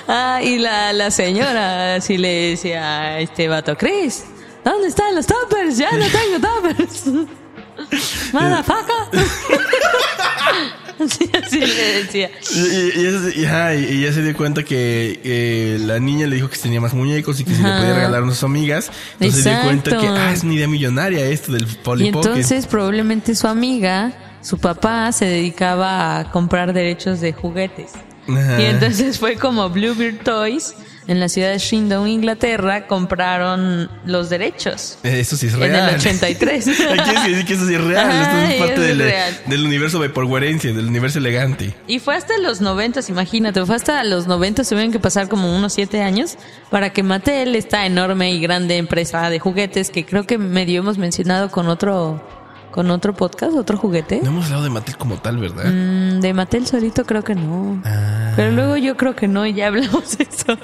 Ah, 0.07 0.39
y 0.41 0.57
la, 0.59 0.92
la 0.97 1.11
señora 1.11 1.95
así 1.95 2.17
le 2.17 2.51
decía 2.51 3.01
a 3.01 3.19
este 3.19 3.47
vato, 3.47 3.75
Chris, 3.77 4.23
¿dónde 4.63 4.87
están 4.87 5.15
los 5.15 5.25
toppers? 5.25 5.77
Ya 5.77 5.91
no 5.91 6.05
tengo 6.05 6.39
toppers. 6.47 7.05
Motherfucker. 8.33 8.93
Así, 11.03 11.29
así 11.33 11.59
le 11.59 12.03
decía. 12.03 12.29
Y, 12.53 13.39
y- 13.41 13.45
ajá, 13.45 13.71
se 13.71 14.21
dio 14.21 14.37
cuenta 14.37 14.63
que 14.63 15.19
eh, 15.23 15.77
la 15.81 15.99
niña 15.99 16.27
le 16.27 16.35
dijo 16.35 16.49
que 16.49 16.57
tenía 16.57 16.79
más 16.79 16.93
muñecos 16.93 17.39
y 17.39 17.43
que 17.43 17.53
si 17.55 17.63
le 17.63 17.69
podía 17.69 17.95
regalar 17.95 18.23
a 18.23 18.27
sus 18.27 18.43
amigas. 18.43 18.91
Entonces 19.13 19.43
se 19.43 19.49
dio 19.49 19.61
cuenta 19.63 19.97
que 19.97 20.07
ah, 20.07 20.31
es 20.31 20.43
una 20.43 20.53
idea 20.53 20.67
millonaria 20.67 21.25
esto 21.25 21.51
del 21.51 21.65
Polly 21.65 22.05
Y 22.05 22.07
entonces 22.09 22.67
probablemente 22.67 23.33
su 23.35 23.47
amiga, 23.47 24.13
su 24.41 24.59
papá, 24.59 25.11
se 25.11 25.25
dedicaba 25.25 26.19
a 26.19 26.31
comprar 26.31 26.73
derechos 26.73 27.21
de 27.21 27.33
juguetes. 27.33 27.91
Ajá. 28.27 28.61
Y 28.61 28.65
entonces 28.65 29.19
fue 29.19 29.35
como 29.35 29.69
Bluebird 29.69 30.23
Toys 30.23 30.75
en 31.05 31.19
la 31.19 31.27
ciudad 31.27 31.51
de 31.51 31.57
Shindon, 31.57 32.07
Inglaterra, 32.07 32.87
compraron 32.87 33.89
los 34.05 34.29
derechos. 34.29 34.97
Eso 35.03 35.35
sí 35.35 35.47
es 35.47 35.53
En 35.55 35.59
real. 35.59 35.89
el 35.89 35.95
83. 35.99 36.67
Aquí 36.67 37.29
decir 37.29 37.45
que 37.45 37.53
eso 37.55 37.67
sí 37.67 37.73
es 37.75 37.83
real. 37.83 38.09
Ajá, 38.09 38.21
Esto 38.45 38.53
es 38.53 38.59
parte 38.59 38.91
es 38.91 38.97
del, 38.97 39.13
del 39.47 39.65
universo 39.65 39.99
vaporguerencia, 39.99 40.71
del 40.71 40.87
universo 40.87 41.19
elegante. 41.19 41.75
Y 41.87 41.99
fue 41.99 42.15
hasta 42.15 42.37
los 42.37 42.61
90, 42.61 43.01
imagínate, 43.09 43.65
fue 43.65 43.75
hasta 43.75 44.01
los 44.05 44.27
90, 44.27 44.63
tuvieron 44.63 44.93
que 44.93 44.99
pasar 44.99 45.27
como 45.27 45.53
unos 45.53 45.73
7 45.73 46.01
años 46.01 46.37
para 46.69 46.91
que 46.93 47.03
Mattel, 47.03 47.53
esta 47.57 47.85
enorme 47.85 48.31
y 48.31 48.39
grande 48.39 48.77
empresa 48.77 49.29
de 49.29 49.39
juguetes 49.39 49.89
que 49.89 50.05
creo 50.05 50.23
que 50.25 50.37
medio 50.37 50.79
hemos 50.79 50.97
mencionado 50.97 51.51
con 51.51 51.67
otro 51.67 52.25
con 52.73 52.89
otro 52.89 53.13
podcast, 53.13 53.55
otro 53.55 53.77
juguete. 53.77 54.19
No 54.23 54.29
hemos 54.31 54.45
hablado 54.45 54.63
de 54.63 54.69
Mattel 54.71 54.97
como 54.97 55.17
tal, 55.17 55.37
¿verdad? 55.37 55.65
Mm, 55.65 56.19
de 56.21 56.33
Mattel 56.33 56.65
solito 56.65 57.05
creo 57.05 57.23
que 57.23 57.35
no. 57.35 57.79
Ah. 57.85 58.33
Pero 58.35 58.51
luego 58.51 58.75
yo 58.77 58.97
creo 58.97 59.15
que 59.15 59.27
no 59.27 59.45
y 59.45 59.53
ya 59.53 59.67
hablamos 59.67 60.17
de 60.17 60.23
eso. 60.23 60.57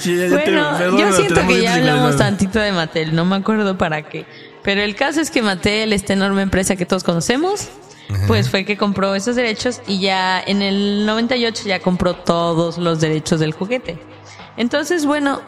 Sí, 0.00 0.14
ya- 0.16 0.26
ya 0.28 0.28
te- 0.28 0.50
Bueno, 0.50 0.68
perdón, 0.78 0.98
yo 1.00 1.12
siento 1.12 1.34
que 1.46 1.62
ya 1.62 1.72
159. 1.74 1.90
hablamos 1.90 2.16
tantito 2.18 2.58
de 2.58 2.72
Mattel, 2.72 3.14
no 3.16 3.24
me 3.24 3.36
acuerdo 3.36 3.78
para 3.78 4.02
qué. 4.02 4.26
Pero 4.62 4.82
el 4.82 4.94
caso 4.94 5.20
es 5.22 5.30
que 5.30 5.40
Mattel, 5.40 5.92
esta 5.94 6.12
enorme 6.12 6.42
empresa 6.42 6.76
que 6.76 6.84
todos 6.86 7.02
conocemos, 7.02 7.68
pues 8.26 8.50
fue 8.50 8.66
que 8.66 8.76
compró 8.76 9.14
esos 9.14 9.34
derechos 9.34 9.80
y 9.86 10.00
ya 10.00 10.40
en 10.40 10.60
el 10.60 11.06
98 11.06 11.64
ya 11.66 11.80
compró 11.80 12.14
todos 12.14 12.76
los 12.76 13.00
derechos 13.00 13.40
del 13.40 13.52
juguete. 13.52 13.98
Entonces, 14.58 15.06
bueno, 15.06 15.40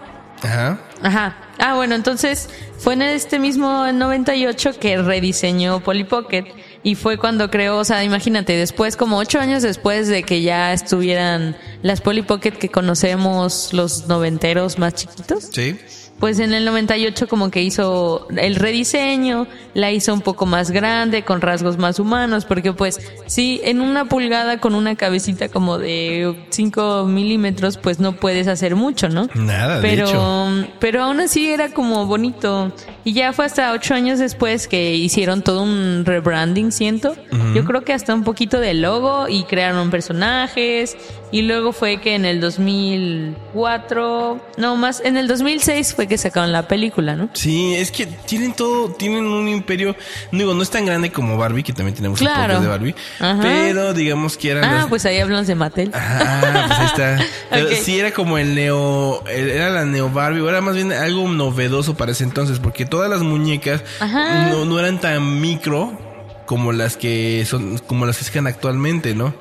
Ajá. 0.43 0.81
Ajá. 1.03 1.37
Ah, 1.59 1.75
bueno, 1.75 1.95
entonces 1.95 2.49
fue 2.79 2.95
en 2.95 3.03
este 3.03 3.39
mismo 3.39 3.91
98 3.93 4.79
que 4.79 4.99
rediseñó 4.99 5.81
Polly 5.81 6.05
Pocket 6.05 6.45
y 6.83 6.95
fue 6.95 7.19
cuando 7.19 7.51
creó, 7.51 7.79
o 7.79 7.85
sea, 7.85 8.05
imagínate, 8.05 8.53
después, 8.57 8.97
como 8.97 9.17
ocho 9.19 9.41
años 9.41 9.63
después 9.63 10.09
de 10.09 10.23
que 10.23 10.43
ya 10.43 10.73
estuvieran 10.73 11.57
las 11.83 12.01
Polly 12.01 12.23
Pocket 12.23 12.53
que 12.53 12.69
conocemos 12.69 13.73
los 13.73 14.07
noventeros 14.07 14.79
más 14.79 14.95
chiquitos, 14.95 15.49
Sí. 15.53 15.79
Pues 16.19 16.39
en 16.39 16.55
el 16.55 16.65
98 16.65 17.29
como 17.29 17.51
que 17.51 17.63
hizo 17.63 18.27
el 18.37 18.57
rediseño, 18.57 19.47
la 19.75 19.93
hizo 19.93 20.15
un 20.15 20.23
poco 20.23 20.47
más 20.47 20.71
grande, 20.71 21.23
con 21.23 21.41
rasgos 21.41 21.77
más 21.77 21.99
humanos, 21.99 22.45
porque 22.45 22.73
pues 22.73 23.01
sí, 23.27 23.61
en 23.65 23.81
una 23.81 24.07
pulgada 24.07 24.59
con 24.59 24.75
una 24.75 24.97
cabecita 24.97 25.49
como 25.49 25.79
de 25.79 26.47
5 26.51 27.05
milímetros, 27.07 27.77
pues 27.77 28.01
no 28.01 28.17
puedes 28.17 28.49
hacer 28.49 28.77
mucho, 28.77 29.09
¿no? 29.09 29.29
Nada, 29.35 29.77
de 29.77 29.83
pero, 29.83 30.09
hecho. 30.09 30.69
pero 30.81 31.03
aún 31.03 31.21
así 31.21 31.51
era 31.51 31.71
como 31.73 32.07
bonito. 32.07 32.73
Y 33.07 33.13
ya 33.13 33.33
fue 33.33 33.45
hasta 33.45 33.71
ocho 33.73 33.95
años 33.95 34.19
después 34.19 34.67
que 34.67 34.97
hicieron 34.97 35.43
todo 35.43 35.63
un 35.63 36.03
rebranding, 36.05 36.73
siento. 36.73 37.15
Yo 37.55 37.65
creo 37.65 37.85
que 37.85 37.93
hasta 37.93 38.13
un 38.13 38.25
poquito 38.25 38.59
de 38.59 38.75
logo 38.75 39.29
y 39.29 39.45
crearon 39.45 39.91
personajes. 39.93 40.97
Y 41.31 41.43
luego 41.43 41.73
fue 41.73 42.01
que 42.01 42.17
en 42.17 42.25
el 42.25 42.41
2004, 42.41 44.41
no 44.59 44.77
más, 44.77 45.01
en 45.05 45.17
el 45.17 45.27
2006 45.29 45.95
fue 45.95 46.07
que 46.07 46.19
sacaron 46.19 46.53
la 46.53 46.69
película, 46.69 47.17
¿no? 47.17 47.29
Sí, 47.35 47.75
es 47.75 47.91
que 47.91 48.07
tienen 48.07 48.53
todo, 48.55 48.91
tienen 48.93 49.27
un 49.27 49.49
imperio, 49.49 49.97
no 50.33 50.39
digo, 50.39 50.55
no 50.55 50.63
es 50.63 50.71
tan 50.71 50.87
grande 50.87 51.11
como 51.11 51.37
Barbie, 51.37 51.63
que 51.63 51.73
también 51.73 51.95
tenemos 51.97 52.21
un 52.21 52.27
Claro. 52.27 52.43
podcast 52.55 52.63
de 52.63 52.69
Barbie, 52.69 52.95
Ajá. 53.21 53.39
pero 53.43 53.95
digamos 53.95 54.37
que 54.37 54.51
eran 54.51 54.65
Ah, 54.65 54.75
las- 54.75 54.87
pues 54.87 55.05
ahí 55.07 55.19
hablamos 55.19 55.47
de 55.47 55.55
Mattel. 55.55 55.91
Ah, 55.95 56.65
pues 56.69 56.79
ahí 56.79 56.87
está. 56.87 57.19
Pero 57.51 57.69
sí 57.77 57.99
era 57.99 58.11
como 58.13 58.39
el 58.39 58.55
neo, 58.55 59.23
era 59.29 59.71
la 59.71 59.85
neo 59.85 60.11
Barbie, 60.11 60.41
o 60.41 60.49
era 60.49 60.61
más 60.61 60.75
bien 60.75 60.93
algo 60.93 61.29
novedoso 61.29 61.97
para 61.97 62.13
ese 62.13 62.25
entonces, 62.25 62.59
porque 62.59 62.87
todas 62.97 63.11
las 63.11 63.21
muñecas 63.23 63.83
Ajá. 64.01 64.49
no, 64.49 64.65
no 64.65 64.79
eran 64.79 64.99
tan 65.01 65.41
micro 65.41 65.99
como 66.47 66.73
las 66.73 66.97
que 66.97 67.45
son, 67.47 67.77
como 67.79 68.07
las 68.07 68.17
que 68.19 68.25
sacan 68.25 68.47
actualmente, 68.47 69.15
¿no? 69.15 69.35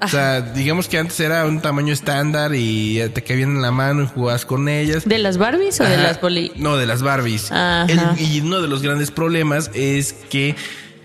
O 0.00 0.08
sea, 0.08 0.40
digamos 0.40 0.88
que 0.88 0.98
antes 0.98 1.18
era 1.20 1.44
un 1.46 1.60
tamaño 1.60 1.92
estándar 1.92 2.52
y 2.54 3.00
te 3.14 3.22
cabían 3.22 3.50
en 3.56 3.62
la 3.62 3.70
mano 3.72 4.02
y 4.02 4.06
jugabas 4.06 4.44
con 4.44 4.68
ellas. 4.68 5.06
¿De 5.06 5.18
las 5.18 5.38
Barbies 5.38 5.80
o 5.80 5.84
de 5.84 5.96
las 5.96 6.18
Polly? 6.18 6.52
No, 6.56 6.76
de 6.76 6.86
las 6.86 7.02
Barbies. 7.02 7.50
El- 7.50 8.00
y 8.20 8.40
uno 8.40 8.60
de 8.62 8.68
los 8.68 8.82
grandes 8.82 9.10
problemas 9.10 9.70
es 9.74 10.12
que 10.30 10.56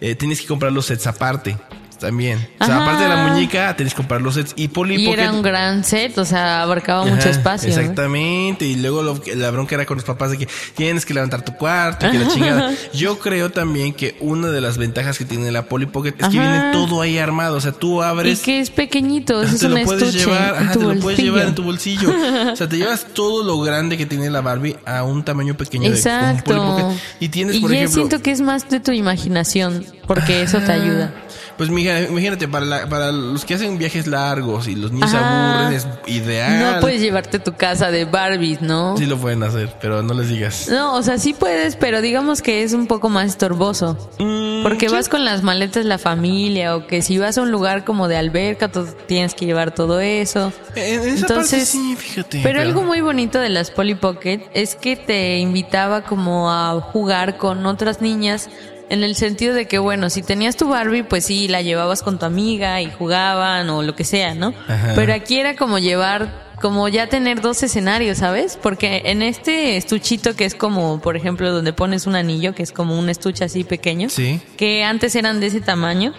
eh, 0.02 0.16
tienes 0.16 0.42
que 0.42 0.48
comprar 0.48 0.72
los 0.74 0.86
sets 0.88 1.08
aparte. 1.08 1.58
También. 2.00 2.38
O 2.60 2.66
sea, 2.66 2.76
Ajá. 2.78 2.84
aparte 2.84 3.04
de 3.04 3.10
la 3.10 3.28
muñeca, 3.28 3.76
tienes 3.76 3.94
que 3.94 3.98
comprar 3.98 4.22
los 4.22 4.36
sets. 4.36 4.54
Y 4.56 4.70
Polly 4.70 4.96
Y 5.04 5.06
Pocket- 5.08 5.20
era 5.22 5.32
un 5.34 5.42
gran 5.42 5.84
set, 5.84 6.18
o 6.18 6.26
sea, 6.26 6.62
abarcaba 6.62 7.04
mucho 7.04 7.20
Ajá, 7.22 7.30
espacio. 7.30 7.70
Exactamente. 7.70 8.66
Y 8.66 8.76
luego 8.76 9.04
lo- 9.04 9.22
la 9.36 9.52
bronca 9.52 9.76
era 9.76 9.86
con 9.86 9.98
los 9.98 10.06
papás 10.06 10.32
de 10.32 10.38
que 10.38 10.48
tienes 10.76 11.06
que 11.06 11.14
levantar 11.14 11.44
tu 11.44 11.54
cuarto, 11.56 12.10
que 12.10 12.18
la 12.18 12.28
chingada. 12.30 12.72
Yo 12.94 13.20
creo 13.20 13.52
también 13.52 13.94
que 13.94 14.16
una 14.22 14.48
de 14.48 14.62
las 14.62 14.78
ventajas 14.78 15.18
que 15.18 15.26
tiene 15.26 15.52
la 15.52 15.66
Polly 15.66 15.88
Pocket 15.88 16.16
es 16.18 16.30
que 16.30 16.40
Ajá. 16.40 16.52
viene 16.52 16.72
todo 16.72 17.02
ahí 17.02 17.18
armado. 17.18 17.58
O 17.58 17.62
sea, 17.62 17.72
tú 17.74 18.02
Y 18.02 18.06
abres. 18.06 18.40
que 18.42 18.60
es 18.60 18.70
pequeñito, 18.70 19.42
ajá, 19.42 19.54
es 19.54 19.60
te 19.60 19.66
un 19.68 19.76
lo 19.76 19.84
puedes 19.84 20.14
llevar, 20.14 20.56
en 20.56 20.64
ajá, 20.64 20.74
tu 20.74 20.80
te 20.80 20.86
lo 20.96 21.00
puedes 21.02 21.20
llevar 21.20 21.48
en 21.48 21.56
tu 21.56 21.64
bolsillo. 21.64 22.10
o 22.54 22.56
sea, 22.56 22.70
te 22.70 22.78
llevas 22.78 23.08
todo 23.14 23.44
lo 23.44 23.60
grande 23.60 23.98
que 23.98 24.06
tiene 24.06 24.30
la 24.30 24.42
Barbie 24.42 24.78
a 24.86 25.04
un 25.04 25.24
tamaño 25.24 25.56
pequeño 25.58 25.84
de 25.84 25.90
un 25.90 25.96
Exacto. 25.96 26.44
Polly 26.56 26.60
Pocket. 26.84 27.02
Y 27.20 27.30
tienes, 27.30 27.58
por 27.58 27.74
ejemplo. 27.74 27.94
siento 27.96 28.22
que 28.22 28.32
es 28.32 28.42
más 28.42 28.70
de 28.70 28.80
tu 28.80 28.92
imaginación, 28.92 29.86
porque 30.08 30.42
eso 30.42 30.60
te 30.60 30.72
ayuda. 30.72 31.14
Pues 31.60 31.70
mija, 31.70 32.00
imagínate, 32.04 32.48
para, 32.48 32.66
la- 32.66 32.88
para 32.88 33.12
los 33.12 33.44
que 33.44 33.54
hacen 33.54 33.78
viajes 33.78 34.08
largos 34.08 34.68
y 34.70 34.76
los 34.76 34.94
niños 34.94 35.14
Ajá. 35.14 35.58
aburren, 35.60 35.74
es 35.78 35.86
ideal. 36.08 36.76
No 36.76 36.80
puedes 36.80 37.02
llevarte 37.02 37.38
tu 37.38 37.54
casa 37.54 37.92
de 37.92 38.06
Barbies, 38.06 38.62
¿no? 38.62 38.96
Sí 38.98 39.06
lo 39.06 39.18
pueden 39.18 39.44
hacer, 39.44 39.76
pero 39.82 40.02
no 40.02 40.14
les 40.14 40.30
digas. 40.30 40.70
No, 40.72 40.96
o 40.96 41.04
sea, 41.04 41.18
sí 41.18 41.34
puedes, 41.34 41.76
pero 41.76 42.00
digamos 42.02 42.42
que 42.42 42.64
es 42.64 42.72
un 42.72 42.88
poco 42.88 43.10
más 43.10 43.28
estorboso. 43.28 43.98
Mm, 44.20 44.64
Porque 44.64 44.88
vas 44.88 45.10
con 45.10 45.26
las 45.26 45.44
maletas 45.44 45.84
la 45.84 45.98
familia 45.98 46.78
o 46.78 46.88
que 46.88 47.02
si 47.02 47.18
vas 47.18 47.38
a 47.38 47.42
un 47.42 47.52
lugar 47.52 47.84
como 47.84 48.08
de 48.08 48.16
alberca, 48.16 48.72
tú 48.72 48.88
tienes 49.06 49.34
que 49.36 49.46
llevar 49.46 49.76
todo 49.76 50.00
eso. 50.00 50.54
En, 50.76 51.00
parte 51.02 51.10
Entonces, 51.10 51.68
sí, 51.68 51.96
fíjate. 51.98 52.40
Pero 52.42 52.62
algo 52.62 52.84
muy 52.84 53.02
bonito 53.02 53.38
de 53.38 53.50
las 53.50 53.70
Polly 53.70 53.96
Pocket 53.96 54.44
es 54.54 54.76
que 54.76 54.96
te 54.96 55.40
invitaba 55.40 56.04
como 56.04 56.50
a 56.50 56.80
jugar 56.80 57.36
con 57.36 57.66
otras 57.66 58.00
niñas 58.02 58.50
en 58.90 59.04
el 59.04 59.16
sentido 59.16 59.54
de 59.54 59.68
que, 59.68 59.78
bueno, 59.80 60.10
si 60.10 60.22
tenías 60.24 60.58
tu 60.58 60.68
Barbie, 60.70 61.04
pues 61.04 61.26
sí, 61.26 61.48
la 61.48 61.62
llevabas 61.62 62.02
con 62.04 62.18
tu 62.20 62.26
amiga 62.26 62.82
y 62.82 62.92
jugaban 62.92 63.70
o 63.70 63.84
lo 63.84 63.96
que 63.96 64.04
sea, 64.04 64.34
¿no? 64.36 64.54
Ajá. 64.68 64.94
Pero 64.96 65.14
aquí 65.14 65.38
era 65.40 65.56
como 65.56 65.78
llevar, 65.80 66.50
como 66.62 66.88
ya 66.90 67.08
tener 67.08 67.40
dos 67.42 67.62
escenarios, 67.64 68.18
¿sabes? 68.18 68.58
Porque 68.62 69.04
en 69.06 69.22
este 69.22 69.78
estuchito 69.78 70.36
que 70.36 70.46
es 70.46 70.56
como, 70.56 71.00
por 71.00 71.16
ejemplo, 71.16 71.52
donde 71.52 71.72
pones 71.72 72.08
un 72.08 72.16
anillo, 72.16 72.54
que 72.56 72.64
es 72.64 72.72
como 72.72 72.98
un 73.00 73.10
estuche 73.10 73.46
así 73.46 73.64
pequeño, 73.64 74.10
Sí. 74.10 74.42
que 74.58 74.84
antes 74.84 75.16
eran 75.16 75.40
de 75.40 75.48
ese 75.48 75.62
tamaño, 75.62 76.14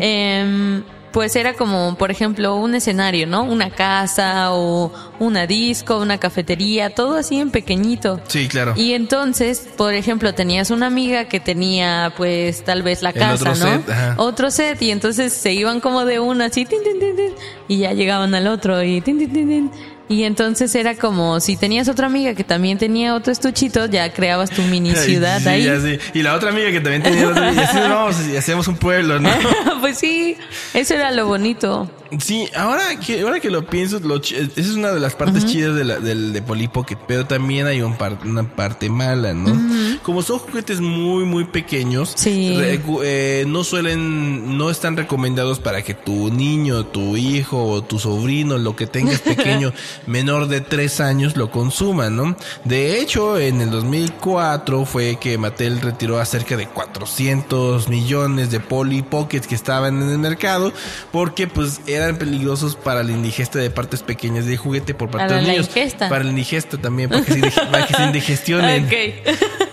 em, 0.00 0.82
pues 1.12 1.36
era 1.36 1.54
como, 1.54 1.96
por 1.96 2.10
ejemplo, 2.10 2.56
un 2.56 2.74
escenario, 2.74 3.26
¿no? 3.26 3.42
Una 3.44 3.70
casa 3.70 4.52
o 4.52 4.92
una 5.18 5.46
disco, 5.46 5.98
una 5.98 6.18
cafetería, 6.18 6.90
todo 6.90 7.16
así 7.16 7.38
en 7.38 7.50
pequeñito. 7.50 8.20
Sí, 8.28 8.48
claro. 8.48 8.74
Y 8.76 8.92
entonces, 8.92 9.68
por 9.76 9.94
ejemplo, 9.94 10.34
tenías 10.34 10.70
una 10.70 10.86
amiga 10.86 11.24
que 11.24 11.40
tenía, 11.40 12.12
pues, 12.16 12.64
tal 12.64 12.82
vez 12.82 13.02
la 13.02 13.12
casa, 13.12 13.34
otro 13.34 13.50
¿no? 13.50 13.54
set, 13.54 13.90
ajá. 13.90 14.14
Otro 14.18 14.50
set, 14.50 14.80
y 14.82 14.90
entonces 14.90 15.32
se 15.32 15.52
iban 15.52 15.80
como 15.80 16.04
de 16.04 16.20
una 16.20 16.46
así, 16.46 16.64
tin, 16.64 16.82
tin, 16.82 16.98
tin, 17.00 17.16
tin, 17.16 17.32
y 17.68 17.78
ya 17.78 17.92
llegaban 17.92 18.34
al 18.34 18.46
otro, 18.46 18.82
y 18.82 19.00
tin, 19.00 19.18
tin, 19.18 19.32
tin, 19.32 19.48
tin. 19.48 19.70
Y 20.08 20.24
entonces 20.24 20.74
era 20.74 20.94
como 20.94 21.38
si 21.40 21.56
tenías 21.56 21.88
otra 21.88 22.06
amiga 22.06 22.34
que 22.34 22.44
también 22.44 22.78
tenía 22.78 23.14
otro 23.14 23.32
estuchito, 23.32 23.86
ya 23.86 24.10
creabas 24.12 24.50
tu 24.50 24.62
mini 24.62 24.94
ciudad 24.94 25.40
sí, 25.40 25.48
ahí. 25.48 25.64
ya 25.64 25.78
sé. 25.80 26.00
Y 26.14 26.22
la 26.22 26.34
otra 26.34 26.50
amiga 26.50 26.70
que 26.70 26.80
también 26.80 27.02
tenía 27.02 27.28
otra, 27.28 27.52
y 27.52 27.58
así 27.58 27.78
vamos 27.78 28.16
y 28.26 28.36
hacemos 28.36 28.68
un 28.68 28.76
pueblo, 28.76 29.20
¿no? 29.20 29.30
pues 29.80 29.98
sí, 29.98 30.36
eso 30.74 30.94
era 30.94 31.10
lo 31.10 31.26
bonito. 31.26 31.90
Sí, 32.18 32.48
ahora 32.56 32.98
que, 32.98 33.20
ahora 33.20 33.38
que 33.40 33.50
lo 33.50 33.66
pienso, 33.66 33.98
lo 34.00 34.16
ch- 34.20 34.34
esa 34.34 34.60
es 34.60 34.70
una 34.76 34.92
de 34.92 35.00
las 35.00 35.14
partes 35.14 35.44
chidas 35.46 35.74
de, 35.76 35.84
la, 35.84 35.98
del, 35.98 36.32
de 36.32 36.40
Polly 36.42 36.68
Pocket, 36.68 36.96
pero 37.06 37.26
también 37.26 37.66
hay 37.66 37.82
un 37.82 37.96
par- 37.96 38.18
una 38.24 38.44
parte 38.44 38.88
mala, 38.88 39.34
¿no? 39.34 39.54
Como 40.02 40.22
son 40.22 40.38
juguetes 40.38 40.80
muy, 40.80 41.24
muy 41.24 41.44
pequeños, 41.44 42.12
Sí. 42.16 42.54
eh, 42.58 43.44
no 43.46 43.62
suelen, 43.64 44.56
no 44.56 44.70
están 44.70 44.96
recomendados 44.96 45.58
para 45.60 45.82
que 45.82 45.92
tu 45.94 46.30
niño, 46.32 46.86
tu 46.86 47.16
hijo 47.16 47.62
o 47.66 47.82
tu 47.82 47.98
sobrino, 47.98 48.56
lo 48.58 48.74
que 48.74 48.86
tengas 48.86 49.20
pequeño, 49.20 49.72
menor 50.06 50.48
de 50.48 50.60
tres 50.62 51.00
años, 51.00 51.36
lo 51.36 51.50
consuma, 51.50 52.08
¿no? 52.10 52.36
De 52.64 53.00
hecho, 53.00 53.38
en 53.38 53.60
el 53.60 53.70
2004 53.70 54.84
fue 54.86 55.16
que 55.20 55.36
Mattel 55.36 55.80
retiró 55.80 56.18
a 56.18 56.24
cerca 56.24 56.56
de 56.56 56.66
400 56.68 57.88
millones 57.88 58.50
de 58.50 58.60
Polly 58.60 59.02
Pockets 59.02 59.46
que 59.46 59.54
estaban 59.54 60.00
en 60.02 60.08
el 60.10 60.18
mercado 60.18 60.72
porque 61.12 61.46
pues 61.46 61.80
eran 61.98 62.16
peligrosos 62.16 62.76
para 62.76 63.02
la 63.02 63.12
indigesta 63.12 63.58
de 63.58 63.70
partes 63.70 64.02
pequeñas 64.02 64.46
de 64.46 64.56
juguete 64.56 64.94
por 64.94 65.10
parte 65.10 65.28
Para 65.28 65.36
de 65.36 65.40
los 65.42 65.46
la 65.46 65.52
niños. 65.52 65.66
ingesta. 65.68 66.08
Para 66.08 66.24
la 66.24 66.30
indigesta 66.30 66.78
también, 66.78 67.10
para 67.10 67.24
que 67.24 67.32
se, 67.34 67.40
para 67.40 67.86
que 67.86 67.94
se 67.94 68.02
indigestionen. 68.06 68.84
Ok. 68.86 68.92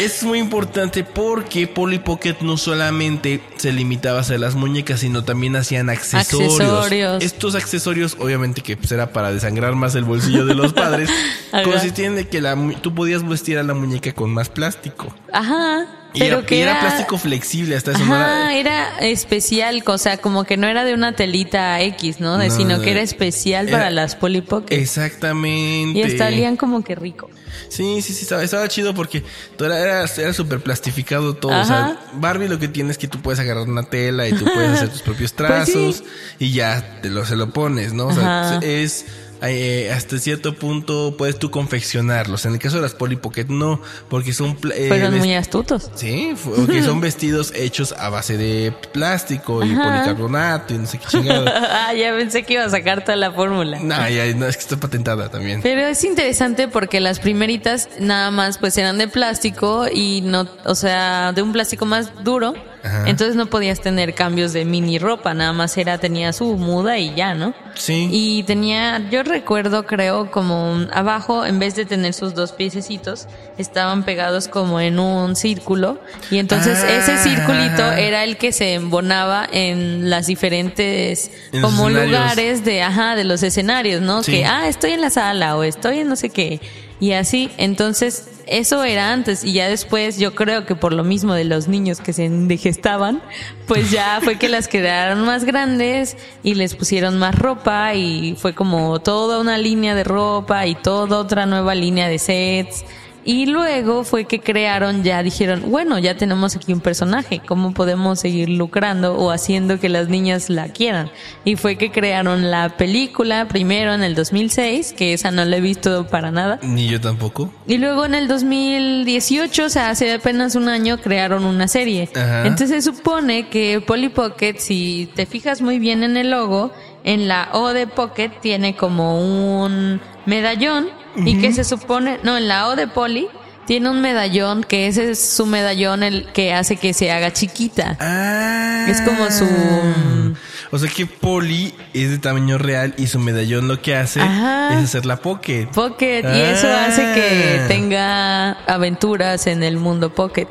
Es 0.00 0.24
muy 0.24 0.40
importante 0.40 1.04
porque 1.04 1.68
Polly 1.68 2.00
Pocket 2.00 2.36
no 2.40 2.56
solamente 2.56 3.40
se 3.56 3.72
limitaba 3.72 4.18
a 4.18 4.20
hacer 4.22 4.40
las 4.40 4.56
muñecas, 4.56 5.00
sino 5.00 5.22
también 5.24 5.54
hacían 5.54 5.88
accesorios. 5.88 6.60
Accesorios. 6.60 7.22
Estos 7.22 7.54
accesorios, 7.54 8.16
obviamente 8.18 8.60
que 8.60 8.76
pues, 8.76 8.90
era 8.90 9.12
para 9.12 9.32
desangrar 9.32 9.74
más 9.76 9.94
el 9.94 10.02
bolsillo 10.04 10.46
de 10.46 10.54
los 10.56 10.72
padres, 10.72 11.08
consistían 11.64 12.16
de 12.16 12.26
que 12.28 12.40
la, 12.40 12.56
tú 12.82 12.92
podías 12.92 13.26
vestir 13.26 13.56
a 13.56 13.62
la 13.62 13.72
muñeca 13.74 14.12
con 14.12 14.30
más 14.30 14.48
plástico. 14.48 15.14
Ajá. 15.32 15.86
Y 16.14 16.20
Pero 16.20 16.38
era, 16.38 16.46
que 16.46 16.56
y 16.56 16.60
era 16.60 16.70
era, 16.72 16.80
plástico 16.80 17.18
flexible, 17.18 17.74
hasta 17.76 17.90
eso 17.90 18.04
no 18.04 18.14
Ajá, 18.14 18.54
era- 18.54 18.98
era 18.98 18.98
especial, 19.00 19.82
o 19.84 19.98
sea, 19.98 20.18
como 20.18 20.44
que 20.44 20.56
no 20.56 20.68
era 20.68 20.84
de 20.84 20.94
una 20.94 21.16
telita 21.16 21.80
X, 21.80 22.20
¿no? 22.20 22.38
De- 22.38 22.48
No, 22.48 22.56
sino 22.56 22.76
no, 22.76 22.82
que 22.82 22.92
era 22.92 23.00
especial 23.02 23.68
era- 23.68 23.78
para 23.78 23.90
las 23.90 24.14
Polly 24.14 24.40
Pocket. 24.40 24.76
Exactamente. 24.76 25.98
Y 25.98 26.02
hasta 26.02 26.26
olían 26.28 26.56
como 26.56 26.82
que 26.84 26.94
rico. 26.94 27.28
Sí, 27.68 28.02
sí, 28.02 28.12
sí, 28.12 28.22
estaba, 28.22 28.42
estaba 28.42 28.68
chido 28.68 28.94
porque 28.94 29.24
todo 29.56 29.66
era, 29.68 29.78
era, 29.78 30.04
era 30.16 30.32
súper 30.32 30.60
plastificado 30.60 31.34
todo. 31.34 31.60
O 31.60 31.64
sea. 31.64 31.96
Barbie 32.14 32.48
lo 32.48 32.58
que 32.58 32.68
tiene 32.68 32.90
es 32.92 32.98
que 32.98 33.08
tú 33.08 33.20
puedes 33.20 33.40
agarrar 33.40 33.68
una 33.68 33.82
tela 33.84 34.28
y 34.28 34.32
tú 34.32 34.44
puedes 34.44 34.70
hacer 34.74 34.88
tus 34.90 35.02
propios 35.02 35.32
Pues 35.32 35.48
trazos 35.48 35.96
sí. 35.98 36.04
y 36.38 36.52
ya 36.52 37.00
te 37.02 37.10
lo, 37.10 37.24
se 37.24 37.36
lo 37.36 37.50
pones, 37.50 37.92
¿no? 37.92 38.06
O 38.08 38.12
sea, 38.12 38.56
Ajá. 38.56 38.60
es 38.62 39.06
eh, 39.50 39.90
hasta 39.92 40.18
cierto 40.18 40.54
punto 40.54 41.16
puedes 41.16 41.38
tú 41.38 41.50
confeccionarlos. 41.50 42.46
En 42.46 42.52
el 42.54 42.58
caso 42.58 42.76
de 42.76 42.82
las 42.82 42.94
Polly 42.94 43.16
Pocket 43.16 43.46
no, 43.48 43.80
porque 44.08 44.32
son... 44.32 44.56
eh, 44.74 44.86
Fueron 44.88 45.18
muy 45.18 45.34
astutos. 45.34 45.90
Sí, 45.94 46.34
porque 46.44 46.82
son 46.82 47.00
vestidos 47.02 47.52
hechos 47.54 47.92
a 47.98 48.08
base 48.10 48.36
de 48.36 48.72
plástico 48.92 49.64
y 49.64 49.72
Ajá. 49.72 49.84
policarbonato 49.90 50.74
y 50.74 50.78
no 50.78 50.86
sé 50.86 50.98
qué 50.98 51.06
chingado. 51.06 51.46
ah, 51.54 51.92
ya 51.94 52.14
pensé 52.16 52.42
que 52.44 52.54
iba 52.54 52.64
a 52.64 52.70
sacar 52.70 53.04
toda 53.04 53.16
la 53.16 53.32
fórmula. 53.32 53.78
no, 53.80 54.08
ya, 54.08 54.26
no, 54.34 54.46
es 54.46 54.56
que 54.56 54.62
está 54.62 54.76
patentada 54.76 55.28
también. 55.28 55.60
Pero 55.62 55.82
es 55.82 56.02
interesante 56.04 56.68
porque 56.68 57.00
las 57.00 57.18
primeritas 57.20 57.88
nada 58.00 58.30
más 58.30 58.58
pues 58.58 58.76
eran 58.78 58.98
de 58.98 59.08
plástico 59.08 59.86
y 59.92 60.20
no, 60.22 60.48
o 60.64 60.74
sea, 60.74 61.32
de 61.32 61.42
un 61.42 61.52
plástico 61.52 61.86
más 61.86 62.10
duro. 62.24 62.54
Ajá. 62.84 63.04
Entonces 63.06 63.34
no 63.34 63.46
podías 63.46 63.80
tener 63.80 64.14
cambios 64.14 64.52
de 64.52 64.64
mini 64.66 64.98
ropa, 64.98 65.32
nada 65.32 65.52
más 65.54 65.76
era, 65.78 65.96
tenía 65.98 66.32
su 66.34 66.56
muda 66.58 66.98
y 66.98 67.14
ya, 67.14 67.34
¿no? 67.34 67.54
Sí. 67.74 68.08
Y 68.12 68.42
tenía, 68.44 69.08
yo 69.10 69.22
recuerdo, 69.22 69.86
creo, 69.86 70.30
como 70.30 70.86
abajo, 70.92 71.46
en 71.46 71.58
vez 71.58 71.74
de 71.74 71.86
tener 71.86 72.12
sus 72.12 72.34
dos 72.34 72.52
piececitos, 72.52 73.26
estaban 73.58 74.04
pegados 74.04 74.48
como 74.48 74.80
en 74.80 74.98
un 74.98 75.34
círculo. 75.34 75.98
Y 76.30 76.38
entonces 76.38 76.78
Ah. 76.84 76.96
ese 76.98 77.16
circulito 77.18 77.82
era 77.92 78.22
el 78.22 78.36
que 78.36 78.52
se 78.52 78.74
embonaba 78.74 79.48
en 79.50 80.10
las 80.10 80.26
diferentes, 80.26 81.30
En 81.52 81.62
como 81.62 81.88
lugares 81.88 82.64
de, 82.64 82.82
ajá, 82.82 83.16
de 83.16 83.24
los 83.24 83.42
escenarios, 83.42 84.02
¿no? 84.02 84.22
Sí. 84.22 84.32
Que, 84.32 84.44
ah, 84.44 84.68
estoy 84.68 84.92
en 84.92 85.00
la 85.00 85.10
sala 85.10 85.56
o 85.56 85.62
estoy 85.64 86.00
en 86.00 86.08
no 86.08 86.16
sé 86.16 86.28
qué. 86.30 86.60
Y 87.00 87.12
así, 87.12 87.50
entonces, 87.58 88.28
eso 88.46 88.84
era 88.84 89.12
antes 89.12 89.44
y 89.44 89.52
ya 89.52 89.68
después 89.68 90.18
yo 90.18 90.34
creo 90.34 90.66
que 90.66 90.76
por 90.76 90.92
lo 90.92 91.04
mismo 91.04 91.34
de 91.34 91.44
los 91.44 91.68
niños 91.68 92.00
que 92.00 92.12
se 92.12 92.24
indigestaban, 92.24 93.22
pues 93.66 93.90
ya 93.90 94.20
fue 94.22 94.38
que 94.38 94.48
las 94.48 94.68
quedaron 94.68 95.24
más 95.24 95.44
grandes 95.44 96.16
y 96.42 96.54
les 96.54 96.74
pusieron 96.74 97.18
más 97.18 97.34
ropa 97.34 97.94
y 97.94 98.36
fue 98.38 98.54
como 98.54 99.00
toda 99.00 99.40
una 99.40 99.58
línea 99.58 99.94
de 99.94 100.04
ropa 100.04 100.66
y 100.66 100.74
toda 100.74 101.18
otra 101.18 101.46
nueva 101.46 101.74
línea 101.74 102.08
de 102.08 102.18
sets. 102.18 102.84
Y 103.24 103.46
luego 103.46 104.04
fue 104.04 104.26
que 104.26 104.40
crearon, 104.40 105.02
ya 105.02 105.22
dijeron, 105.22 105.62
bueno, 105.70 105.98
ya 105.98 106.16
tenemos 106.16 106.56
aquí 106.56 106.72
un 106.72 106.80
personaje, 106.80 107.40
¿cómo 107.44 107.72
podemos 107.72 108.20
seguir 108.20 108.50
lucrando 108.50 109.16
o 109.16 109.30
haciendo 109.30 109.80
que 109.80 109.88
las 109.88 110.08
niñas 110.08 110.50
la 110.50 110.68
quieran? 110.68 111.10
Y 111.44 111.56
fue 111.56 111.76
que 111.76 111.90
crearon 111.90 112.50
la 112.50 112.76
película 112.76 113.48
primero 113.48 113.94
en 113.94 114.02
el 114.02 114.14
2006, 114.14 114.92
que 114.92 115.14
esa 115.14 115.30
no 115.30 115.44
la 115.44 115.56
he 115.56 115.60
visto 115.60 116.06
para 116.06 116.30
nada. 116.30 116.58
Ni 116.62 116.86
yo 116.88 117.00
tampoco. 117.00 117.50
Y 117.66 117.78
luego 117.78 118.04
en 118.04 118.14
el 118.14 118.28
2018, 118.28 119.64
o 119.64 119.68
sea, 119.70 119.90
hace 119.90 120.12
apenas 120.12 120.54
un 120.54 120.68
año, 120.68 120.98
crearon 120.98 121.44
una 121.44 121.66
serie. 121.66 122.08
Ajá. 122.14 122.46
Entonces 122.46 122.70
se 122.70 122.82
supone 122.82 123.48
que 123.48 123.80
Polly 123.80 124.10
Pocket, 124.10 124.56
si 124.58 125.08
te 125.14 125.24
fijas 125.24 125.62
muy 125.62 125.78
bien 125.78 126.02
en 126.02 126.16
el 126.18 126.30
logo, 126.30 126.72
en 127.04 127.28
la 127.28 127.50
O 127.52 127.68
de 127.72 127.86
Pocket 127.86 128.30
tiene 128.40 128.74
como 128.74 129.20
un 129.64 130.00
medallón 130.26 130.88
y 131.16 131.38
que 131.40 131.52
se 131.52 131.64
supone, 131.64 132.18
no, 132.22 132.36
en 132.36 132.48
la 132.48 132.68
O 132.68 132.76
de 132.76 132.86
Polly 132.88 133.28
tiene 133.66 133.88
un 133.88 134.00
medallón 134.02 134.62
que 134.64 134.86
ese 134.88 135.12
es 135.12 135.18
su 135.24 135.46
medallón 135.46 136.02
el 136.02 136.26
que 136.32 136.52
hace 136.52 136.76
que 136.76 136.92
se 136.92 137.10
haga 137.10 137.32
chiquita. 137.32 137.96
Ah. 138.00 138.86
Es 138.88 139.00
como 139.00 139.30
su- 139.30 140.34
O 140.70 140.78
sea 140.78 140.90
que 140.90 141.06
Polly 141.06 141.72
es 141.94 142.10
de 142.10 142.18
tamaño 142.18 142.58
real 142.58 142.94
y 142.98 143.06
su 143.06 143.18
medallón 143.20 143.68
lo 143.68 143.80
que 143.80 143.94
hace 143.96 144.20
Ajá. 144.20 144.76
es 144.78 144.84
hacer 144.84 145.06
la 145.06 145.16
Pocket. 145.16 145.66
Pocket 145.72 146.22
y 146.34 146.40
eso 146.40 146.68
hace 146.68 147.02
que 147.14 147.60
Ah. 147.62 147.68
tenga 147.68 148.50
aventuras 148.66 149.46
en 149.46 149.62
el 149.62 149.76
mundo 149.76 150.12
Pocket. 150.14 150.48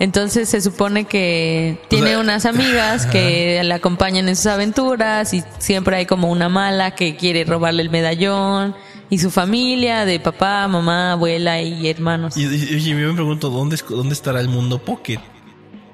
Entonces 0.00 0.48
se 0.48 0.60
supone 0.62 1.04
que 1.04 1.78
tiene 1.88 2.08
sea, 2.08 2.18
unas 2.20 2.46
amigas 2.46 3.06
que 3.06 3.60
la 3.62 3.76
acompañan 3.76 4.28
en 4.28 4.34
sus 4.34 4.46
aventuras 4.46 5.32
y 5.34 5.44
siempre 5.58 5.94
hay 5.96 6.06
como 6.06 6.30
una 6.30 6.48
mala 6.48 6.92
que 6.96 7.14
quiere 7.16 7.44
robarle 7.44 7.82
el 7.82 7.90
medallón 7.90 8.74
y 9.10 9.18
su 9.18 9.30
familia 9.30 10.04
de 10.06 10.18
papá, 10.18 10.66
mamá, 10.68 11.12
abuela 11.12 11.60
y 11.60 11.86
hermanos. 11.88 12.36
Y, 12.36 12.46
y- 12.46 12.74
y 12.76 12.80
yo 12.80 13.08
me 13.08 13.14
pregunto, 13.14 13.50
¿dónde, 13.50 13.78
¿dónde 13.88 14.14
estará 14.14 14.40
el 14.40 14.48
mundo 14.48 14.78
Pocket? 14.78 15.20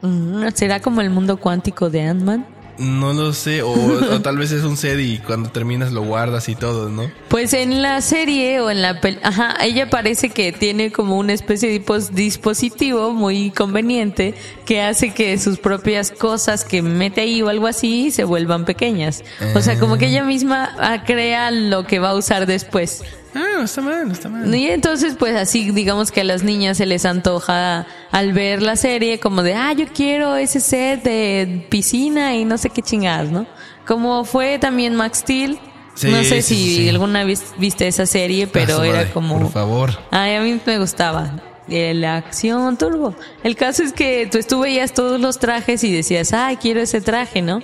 Mm, 0.02 0.46
¿Será 0.54 0.80
como 0.80 1.00
el 1.00 1.10
mundo 1.10 1.36
cuántico 1.38 1.90
de 1.90 2.02
Ant-Man? 2.02 2.46
No 2.78 3.12
lo 3.14 3.32
sé, 3.32 3.62
o, 3.62 3.70
o 3.72 4.20
tal 4.22 4.36
vez 4.38 4.52
es 4.52 4.62
un 4.64 4.76
set 4.76 4.98
y 5.00 5.18
cuando 5.18 5.48
terminas 5.50 5.92
lo 5.92 6.02
guardas 6.02 6.48
y 6.48 6.54
todo, 6.54 6.88
¿no? 6.90 7.10
Pues 7.28 7.52
en 7.54 7.80
la 7.82 8.00
serie 8.02 8.60
o 8.60 8.70
en 8.70 8.82
la 8.82 9.00
pel 9.00 9.18
ajá, 9.22 9.54
ella 9.62 9.88
parece 9.88 10.30
que 10.30 10.52
tiene 10.52 10.92
como 10.92 11.16
una 11.18 11.32
especie 11.32 11.70
de 11.70 11.80
pos- 11.80 12.14
dispositivo 12.14 13.12
muy 13.12 13.50
conveniente 13.50 14.34
que 14.64 14.82
hace 14.82 15.12
que 15.14 15.38
sus 15.38 15.58
propias 15.58 16.10
cosas 16.10 16.64
que 16.64 16.82
mete 16.82 17.22
ahí 17.22 17.40
o 17.42 17.48
algo 17.48 17.66
así 17.66 18.10
se 18.10 18.24
vuelvan 18.24 18.64
pequeñas. 18.64 19.24
O 19.54 19.60
sea, 19.60 19.78
como 19.78 19.96
que 19.98 20.06
ella 20.08 20.24
misma 20.24 20.74
ah, 20.78 21.02
crea 21.04 21.50
lo 21.50 21.86
que 21.86 21.98
va 21.98 22.10
a 22.10 22.14
usar 22.14 22.46
después. 22.46 23.02
Ah, 23.36 23.58
no 23.58 23.64
está 23.64 23.80
mal, 23.82 24.06
no 24.06 24.12
está 24.12 24.28
mal. 24.28 24.54
Y 24.54 24.68
entonces, 24.68 25.14
pues 25.18 25.36
así, 25.36 25.70
digamos 25.70 26.10
que 26.10 26.22
a 26.22 26.24
las 26.24 26.42
niñas 26.42 26.78
se 26.78 26.86
les 26.86 27.04
antoja 27.04 27.86
al 28.10 28.32
ver 28.32 28.62
la 28.62 28.76
serie 28.76 29.20
como 29.20 29.42
de, 29.42 29.54
ah, 29.54 29.72
yo 29.74 29.86
quiero 29.94 30.36
ese 30.36 30.60
set 30.60 31.02
de 31.02 31.66
piscina 31.68 32.34
y 32.34 32.44
no 32.44 32.56
sé 32.56 32.70
qué 32.70 32.82
chingadas, 32.82 33.30
¿no? 33.30 33.46
Como 33.86 34.24
fue 34.24 34.58
también 34.58 34.94
Max 34.94 35.18
Steel. 35.18 35.58
Sí, 35.94 36.08
no 36.08 36.22
sé 36.24 36.42
sí, 36.42 36.54
si 36.54 36.76
sí, 36.76 36.88
alguna 36.88 37.24
vez 37.24 37.54
viste 37.58 37.86
esa 37.86 38.04
serie, 38.06 38.46
pero 38.46 38.82
era 38.82 38.98
madre, 38.98 39.10
como... 39.12 39.38
Por 39.38 39.50
favor. 39.50 39.98
Ay, 40.10 40.34
a 40.34 40.40
mí 40.42 40.60
me 40.64 40.78
gustaba. 40.78 41.40
Eh, 41.68 41.94
La 41.94 42.16
acción 42.16 42.76
turbo. 42.76 43.14
El 43.42 43.56
caso 43.56 43.82
es 43.82 43.92
que 43.92 44.28
tú, 44.30 44.38
tú 44.46 44.60
veías 44.60 44.92
todos 44.92 45.20
los 45.20 45.38
trajes 45.38 45.82
y 45.84 45.92
decías, 45.92 46.32
ay, 46.32 46.56
quiero 46.56 46.80
ese 46.80 47.00
traje, 47.00 47.42
¿no? 47.42 47.60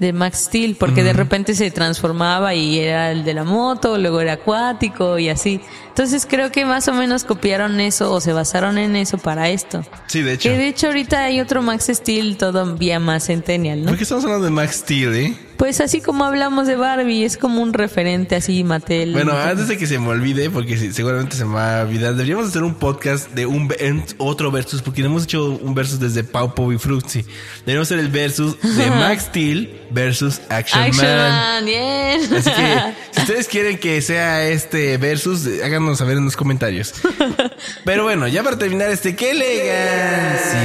De 0.00 0.12
Max 0.12 0.46
Steel, 0.46 0.76
porque 0.76 1.04
de 1.04 1.12
repente 1.12 1.54
se 1.54 1.70
transformaba 1.70 2.54
y 2.54 2.80
era 2.80 3.12
el 3.12 3.22
de 3.22 3.34
la 3.34 3.44
moto, 3.44 3.98
luego 3.98 4.20
era 4.20 4.32
acuático 4.32 5.18
y 5.18 5.28
así. 5.28 5.60
Entonces 5.90 6.26
creo 6.28 6.50
que 6.50 6.64
más 6.64 6.88
o 6.88 6.94
menos 6.94 7.24
copiaron 7.24 7.78
eso 7.80 8.10
o 8.12 8.20
se 8.20 8.32
basaron 8.32 8.78
en 8.78 8.96
eso 8.96 9.18
para 9.18 9.50
esto. 9.50 9.84
Sí, 10.06 10.22
de 10.22 10.34
hecho. 10.34 10.48
Que 10.48 10.56
de 10.56 10.68
hecho 10.68 10.86
ahorita 10.86 11.24
hay 11.24 11.40
otro 11.40 11.62
Max 11.62 11.90
Steel 11.92 12.36
todavía 12.36 12.98
más 12.98 13.26
centennial, 13.26 13.82
¿no? 13.82 13.88
¿Por 13.88 13.96
qué 13.96 14.04
estamos 14.04 14.24
hablando 14.24 14.46
de 14.46 14.50
Max 14.50 14.76
Steel, 14.76 15.14
eh? 15.14 15.36
Pues 15.60 15.82
así 15.82 16.00
como 16.00 16.24
hablamos 16.24 16.66
de 16.66 16.74
Barbie, 16.74 17.22
es 17.22 17.36
como 17.36 17.60
un 17.60 17.74
referente 17.74 18.34
así, 18.34 18.64
Mattel. 18.64 19.12
Bueno, 19.12 19.32
antes 19.32 19.68
de 19.68 19.76
que 19.76 19.86
se 19.86 19.98
me 19.98 20.08
olvide, 20.08 20.48
porque 20.48 20.90
seguramente 20.90 21.36
se 21.36 21.44
me 21.44 21.52
va 21.52 21.80
a 21.80 21.82
olvidar, 21.82 22.12
deberíamos 22.14 22.48
hacer 22.48 22.62
un 22.62 22.76
podcast 22.76 23.30
de 23.32 23.44
un 23.44 23.70
otro 24.16 24.50
versus, 24.50 24.80
porque 24.80 25.02
no 25.02 25.08
hemos 25.08 25.24
hecho 25.24 25.50
un 25.50 25.74
versus 25.74 26.00
desde 26.00 26.24
Pau 26.24 26.54
Pau 26.54 26.72
y 26.72 26.78
Fruitsy. 26.78 27.26
Deberíamos 27.66 27.88
hacer 27.88 27.98
el 27.98 28.08
versus 28.08 28.56
de 28.62 28.88
Max 28.90 29.24
Steel 29.24 29.82
versus 29.90 30.40
Action, 30.48 30.82
Action 30.82 31.06
Man. 31.06 31.30
Man, 31.30 31.64
bien. 31.66 32.34
Así 32.34 32.50
que, 32.50 32.94
si 33.10 33.20
ustedes 33.20 33.46
quieren 33.46 33.76
que 33.76 34.00
sea 34.00 34.48
este 34.48 34.96
versus, 34.96 35.46
eh, 35.46 35.62
háganos 35.80 35.98
saber 35.98 36.16
en 36.18 36.24
los 36.24 36.36
comentarios. 36.36 36.94
Pero 37.84 38.04
bueno, 38.04 38.28
ya 38.28 38.42
para 38.42 38.58
terminar 38.58 38.90
este, 38.90 39.16
¡qué 39.16 39.30
elegancia! 39.30 40.60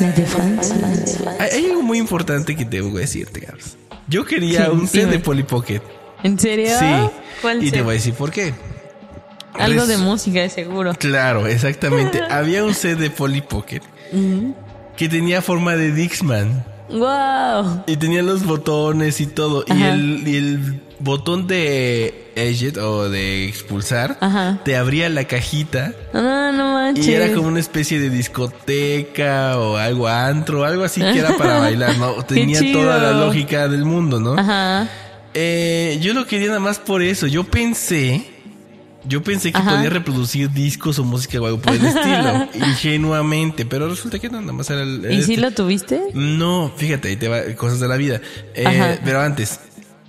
La. 0.00 1.30
Hay, 1.40 1.50
hay 1.52 1.66
algo 1.70 1.82
muy 1.82 1.98
importante 1.98 2.54
que 2.54 2.64
tengo 2.64 2.92
que 2.92 3.00
decirte, 3.00 3.40
Gabs. 3.40 3.76
Yo 4.08 4.24
quería 4.24 4.66
Sí, 4.66 4.70
un 4.70 4.86
set 4.86 5.08
de 5.08 5.18
Polly 5.18 5.42
Pocket. 5.42 5.80
¿En 6.22 6.38
serio? 6.38 6.68
Sí. 6.78 6.84
¿Cuál 7.42 7.62
y 7.64 7.70
te 7.70 7.82
voy 7.82 7.92
a 7.92 7.94
decir 7.94 8.14
por 8.14 8.30
qué. 8.30 8.54
Algo 9.54 9.80
Res- 9.80 9.88
de 9.88 9.96
música, 9.96 10.40
de 10.40 10.50
seguro. 10.50 10.92
Claro, 10.94 11.46
exactamente. 11.46 12.20
Había 12.30 12.62
un 12.62 12.74
set 12.74 12.98
de 12.98 13.10
Polly 13.10 13.40
Pocket 13.40 13.80
que 14.96 15.08
tenía 15.08 15.40
forma 15.42 15.76
de 15.76 15.92
Dixman. 15.92 16.64
¡Wow! 16.90 17.82
Y 17.86 17.96
tenía 17.96 18.22
los 18.22 18.44
botones 18.44 19.20
y 19.20 19.26
todo. 19.26 19.64
Y 19.66 19.82
el, 19.82 20.22
y 20.28 20.36
el 20.36 20.82
botón 21.00 21.46
de 21.46 22.25
exit 22.36 22.76
o 22.76 23.08
de 23.08 23.48
expulsar 23.48 24.16
Ajá. 24.20 24.60
te 24.64 24.76
abría 24.76 25.08
la 25.08 25.24
cajita. 25.24 25.92
No 26.12 26.52
manches. 26.74 27.06
Y 27.06 27.12
era 27.14 27.34
como 27.34 27.48
una 27.48 27.60
especie 27.60 27.98
de 27.98 28.10
discoteca 28.10 29.58
o 29.58 29.76
algo 29.76 30.06
antro, 30.06 30.64
algo 30.64 30.84
así 30.84 31.00
que 31.00 31.18
era 31.18 31.36
para 31.36 31.58
bailar, 31.60 31.98
¿no? 31.98 32.22
Tenía 32.24 32.60
toda 32.72 32.98
la 32.98 33.12
lógica 33.12 33.68
del 33.68 33.84
mundo, 33.84 34.20
¿no? 34.20 34.38
Ajá. 34.38 34.88
Eh, 35.34 35.98
yo 36.00 36.14
lo 36.14 36.26
quería 36.26 36.48
nada 36.48 36.60
más 36.60 36.78
por 36.78 37.02
eso. 37.02 37.26
Yo 37.26 37.44
pensé, 37.44 38.26
yo 39.04 39.22
pensé 39.22 39.52
que 39.52 39.58
Ajá. 39.58 39.76
podía 39.76 39.90
reproducir 39.90 40.50
discos 40.50 40.98
o 40.98 41.04
música 41.04 41.40
o 41.40 41.46
algo 41.46 41.58
por 41.58 41.74
el 41.74 41.84
estilo, 41.86 42.48
ingenuamente, 42.54 43.66
pero 43.66 43.88
resulta 43.88 44.18
que 44.18 44.30
no, 44.30 44.40
nada 44.40 44.52
más 44.52 44.70
era 44.70 44.82
el. 44.82 45.06
¿Y 45.10 45.14
este. 45.16 45.26
si 45.26 45.36
lo 45.36 45.50
tuviste? 45.50 46.00
No, 46.14 46.72
fíjate, 46.76 47.08
ahí 47.08 47.16
te 47.16 47.28
va, 47.28 47.42
cosas 47.56 47.80
de 47.80 47.88
la 47.88 47.96
vida. 47.96 48.20
Eh, 48.54 48.98
pero 49.04 49.20
antes, 49.20 49.60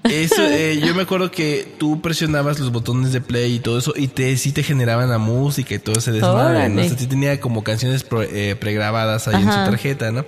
eso, 0.10 0.42
eh, 0.44 0.80
yo 0.84 0.94
me 0.96 1.04
acuerdo 1.04 1.32
que 1.32 1.68
tú 1.78 2.02
presionabas 2.02 2.60
los 2.60 2.72
botones 2.72 3.12
de 3.14 3.22
play 3.22 3.56
y 3.56 3.60
todo 3.60 3.78
eso 3.78 3.94
y 3.96 4.08
te 4.08 4.36
sí 4.38 4.52
te 4.52 4.64
generaban 4.64 5.10
la 5.10 5.18
música 5.18 5.76
y 5.76 5.80
todo 5.80 5.98
ese 5.98 6.12
desmadre, 6.12 6.70
¿no? 6.70 6.82
O 6.82 6.86
sea, 6.86 6.98
sí 6.98 7.08
tenía 7.08 7.40
como 7.40 7.64
canciones 7.64 8.06
eh, 8.32 8.56
pregrabadas 8.60 9.28
ahí 9.28 9.36
en 9.42 9.52
su 9.52 9.56
tarjeta, 9.56 10.12
¿no? 10.12 10.26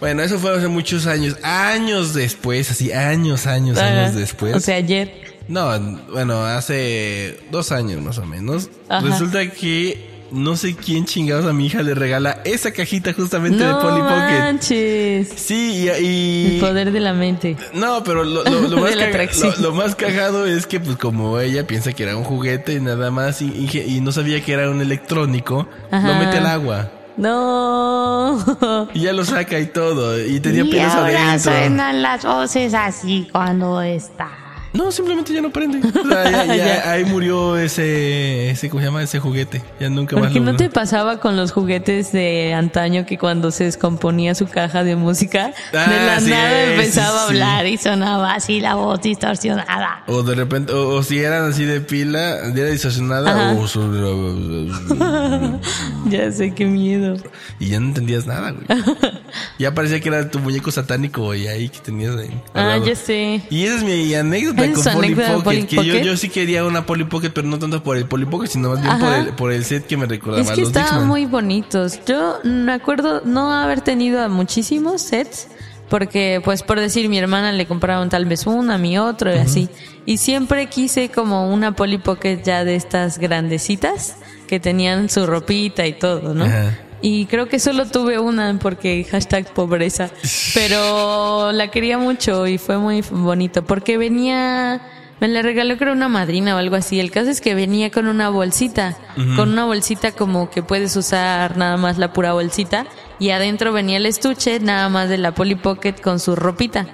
Bueno, 0.00 0.22
eso 0.22 0.38
fue 0.38 0.56
hace 0.56 0.68
muchos 0.68 1.06
años, 1.06 1.36
años 1.42 2.14
después, 2.14 2.70
así 2.70 2.90
años, 2.92 3.46
años, 3.46 3.78
Ajá. 3.78 3.88
años 3.88 4.14
después. 4.14 4.54
O 4.56 4.60
sea, 4.60 4.76
ayer. 4.76 5.12
No, 5.46 5.78
bueno, 6.12 6.44
hace 6.44 7.38
dos 7.50 7.70
años 7.72 8.00
más 8.00 8.18
o 8.18 8.24
menos. 8.24 8.70
Ajá. 8.88 9.06
Resulta 9.06 9.50
que 9.50 10.19
no 10.32 10.56
sé 10.56 10.74
quién 10.76 11.04
chingados 11.06 11.46
a 11.46 11.52
mi 11.52 11.66
hija 11.66 11.82
le 11.82 11.94
regala 11.94 12.40
esa 12.44 12.72
cajita 12.72 13.12
justamente 13.12 13.64
de 13.64 13.70
No 13.70 13.80
Polly 13.80 14.00
Pocket. 14.00 14.38
manches. 14.40 15.28
Sí, 15.36 15.88
y, 15.98 16.04
y- 16.04 16.54
El 16.54 16.60
poder 16.60 16.92
de 16.92 17.00
la 17.00 17.12
mente. 17.12 17.56
no, 17.74 18.02
pero 18.04 18.24
lo, 18.24 18.44
lo- 18.44 18.60
lo 18.68 18.76
más 18.80 18.94
caga- 18.96 19.56
lo- 19.60 19.72
más 19.72 19.94
cagado 19.94 20.46
es 20.46 20.66
que 20.66 20.78
pues 20.80 20.96
como 20.96 21.38
ella 21.40 21.66
piensa 21.66 21.92
que 21.92 22.02
era 22.04 22.16
un 22.16 22.24
juguete 22.24 22.74
y 22.74 22.80
nada 22.80 23.10
más 23.10 23.42
y, 23.42 23.46
y- 23.46 23.96
y 23.96 24.00
no 24.00 24.12
sabía 24.12 24.40
que 24.44 24.52
era 24.52 24.70
un 24.70 24.80
electrónico, 24.80 25.68
lo 25.90 26.14
mete 26.14 26.38
al 26.38 26.46
agua 26.46 26.90
No. 27.16 28.88
y 28.94 29.00
ya 29.00 29.12
lo 29.12 29.24
saca 29.24 29.58
y 29.58 29.66
todo 29.66 30.18
y 30.24 30.40
tenía 30.40 30.62
Y 30.64 30.70
pelos 30.70 30.92
ahora 30.94 31.28
adentro. 31.30 31.52
suenan 31.52 32.02
las 32.02 32.24
voces 32.24 32.74
así 32.74 33.28
cuando 33.32 33.80
está. 33.82 34.28
No, 34.72 34.92
simplemente 34.92 35.32
ya 35.34 35.42
no 35.42 35.50
prende. 35.50 35.80
O 36.00 36.08
sea, 36.08 36.30
ya- 36.30 36.44
ya- 36.46 36.56
Ya. 36.56 36.90
ahí 36.92 37.04
murió 37.04 37.56
ese, 37.56 38.50
ese, 38.50 38.68
¿cómo 38.70 38.80
se 38.80 38.86
llama? 38.86 39.02
Ese 39.02 39.18
juguete. 39.18 39.62
Ya 39.80 39.88
nunca 39.90 40.14
más 40.16 40.26
¿Por 40.26 40.32
qué 40.32 40.38
lo 40.40 40.46
no 40.52 40.56
te 40.56 40.70
pasaba 40.70 41.18
con 41.18 41.36
los 41.36 41.50
juguetes 41.52 42.12
de 42.12 42.54
antaño 42.54 43.04
que 43.04 43.18
cuando 43.18 43.50
se 43.50 43.64
descomponía 43.64 44.34
su 44.34 44.46
caja 44.46 44.84
de 44.84 44.94
música, 44.96 45.52
Ah, 45.74 45.90
de 45.90 46.06
la 46.06 46.20
sí, 46.20 46.30
nada 46.30 46.64
empezaba 46.72 47.22
a 47.22 47.26
hablar 47.26 47.66
Y 47.66 47.76
sonaba 47.78 48.34
así 48.34 48.60
la 48.60 48.74
voz 48.76 49.00
distorsionada. 49.02 50.04
O 50.06 50.22
de 50.22 50.34
repente, 50.36 50.72
o, 50.72 50.88
o 50.96 51.02
si 51.02 51.18
eran 51.18 51.50
así 51.50 51.64
de 51.64 51.80
pila, 51.80 52.38
era 52.54 52.66
distorsionada, 52.66 53.30
Ajá. 53.50 53.60
o 53.60 53.66
so- 53.66 53.80
Ya 56.08 56.30
sé 56.32 56.54
qué 56.54 56.64
miedo. 56.66 57.16
y 57.58 57.68
ya 57.70 57.80
no 57.80 57.86
entendías 57.88 58.26
nada, 58.26 58.52
güey. 58.52 58.66
Ya 59.58 59.74
parecía 59.74 60.00
que 60.00 60.08
era 60.08 60.30
tu 60.30 60.38
muñeco 60.38 60.70
satánico 60.70 61.34
y 61.34 61.46
ahí 61.46 61.68
que 61.68 61.80
tenías 61.80 62.16
ahí. 62.16 62.30
Ah, 62.54 62.78
ya 62.84 62.94
sé. 62.96 63.42
Y 63.50 63.64
esa 63.64 63.76
es 63.76 63.84
mi 63.84 64.14
anécdota 64.14 64.59
¿Esa 64.64 64.92
con 64.92 65.04
es 65.04 65.10
tu 65.10 65.14
Polly 65.14 65.14
Pocket. 65.14 65.32
con 65.32 65.42
Polly 65.42 65.62
que 65.64 65.76
yo, 65.76 65.82
Pocket? 65.82 66.02
yo 66.02 66.16
sí 66.16 66.28
quería 66.28 66.64
una 66.64 66.86
Polly 66.86 67.04
Pocket, 67.04 67.30
pero 67.30 67.46
no 67.46 67.58
tanto 67.58 67.82
por 67.82 67.96
el 67.96 68.06
Polly 68.06 68.26
Pocket, 68.26 68.48
sino 68.48 68.70
más 68.70 68.82
bien 68.82 68.98
por 68.98 69.12
el, 69.12 69.26
por 69.34 69.52
el 69.52 69.64
set 69.64 69.86
que 69.86 69.96
me 69.96 70.06
recordaba 70.06 70.42
Es 70.42 70.50
que 70.50 70.62
estaban 70.62 71.06
muy 71.06 71.26
bonitos. 71.26 72.00
Yo 72.06 72.38
me 72.44 72.72
acuerdo 72.72 73.22
no 73.24 73.52
haber 73.52 73.80
tenido 73.80 74.22
a 74.22 74.28
muchísimos 74.28 75.02
sets, 75.02 75.48
porque 75.88 76.40
pues 76.44 76.62
por 76.62 76.78
decir 76.78 77.08
mi 77.08 77.18
hermana 77.18 77.52
le 77.52 77.66
compraron 77.66 78.08
tal 78.08 78.24
vez 78.26 78.46
una, 78.46 78.78
mi 78.78 78.98
otro 78.98 79.34
y 79.34 79.38
así. 79.38 79.68
Y 80.06 80.18
siempre 80.18 80.66
quise 80.66 81.10
como 81.10 81.52
una 81.52 81.72
Polly 81.72 81.98
Pocket 81.98 82.42
ya 82.42 82.64
de 82.64 82.76
estas 82.76 83.18
grandecitas 83.18 84.16
que 84.46 84.60
tenían 84.60 85.08
su 85.08 85.26
ropita 85.26 85.86
y 85.86 85.92
todo, 85.92 86.34
¿no? 86.34 86.44
Ajá. 86.44 86.76
Y 87.02 87.26
creo 87.26 87.48
que 87.48 87.58
solo 87.58 87.86
tuve 87.86 88.18
una 88.18 88.58
porque 88.58 89.06
hashtag 89.10 89.52
pobreza. 89.52 90.10
Pero 90.54 91.52
la 91.52 91.68
quería 91.68 91.98
mucho 91.98 92.46
y 92.46 92.58
fue 92.58 92.78
muy 92.78 93.02
bonito 93.10 93.64
porque 93.64 93.96
venía, 93.96 94.82
me 95.20 95.28
la 95.28 95.42
regaló 95.42 95.78
creo 95.78 95.92
una 95.92 96.08
madrina 96.08 96.54
o 96.54 96.58
algo 96.58 96.76
así. 96.76 97.00
El 97.00 97.10
caso 97.10 97.30
es 97.30 97.40
que 97.40 97.54
venía 97.54 97.90
con 97.90 98.06
una 98.06 98.28
bolsita, 98.28 98.96
con 99.36 99.50
una 99.50 99.64
bolsita 99.64 100.12
como 100.12 100.50
que 100.50 100.62
puedes 100.62 100.94
usar 100.96 101.56
nada 101.56 101.76
más 101.78 101.96
la 101.96 102.12
pura 102.12 102.34
bolsita 102.34 102.86
y 103.18 103.30
adentro 103.30 103.72
venía 103.72 103.98
el 103.98 104.06
estuche 104.06 104.60
nada 104.60 104.88
más 104.88 105.08
de 105.08 105.18
la 105.18 105.32
Polly 105.32 105.54
Pocket 105.54 105.94
con 106.02 106.18
su 106.20 106.36
ropita. 106.36 106.86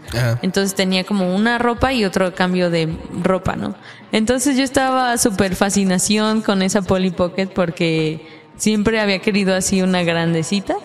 Entonces 0.43 0.75
tenía 0.75 1.05
como 1.05 1.35
una 1.35 1.59
ropa 1.59 1.93
y 1.93 2.05
otro 2.05 2.35
cambio 2.35 2.71
de 2.71 2.89
ropa, 3.23 3.57
¿no? 3.57 3.75
Entonces 4.13 4.57
yo 4.57 4.63
estaba 4.65 5.19
súper 5.19 5.57
fascinación 5.57 6.43
con 6.43 6.63
esa 6.63 6.83
Polly 6.83 7.11
Pocket 7.11 7.47
porque 7.47 8.36
siempre 8.57 9.01
había 9.01 9.21
querido 9.21 9.55
así 9.55 9.83
una 9.83 10.03
grandecita. 10.03 10.77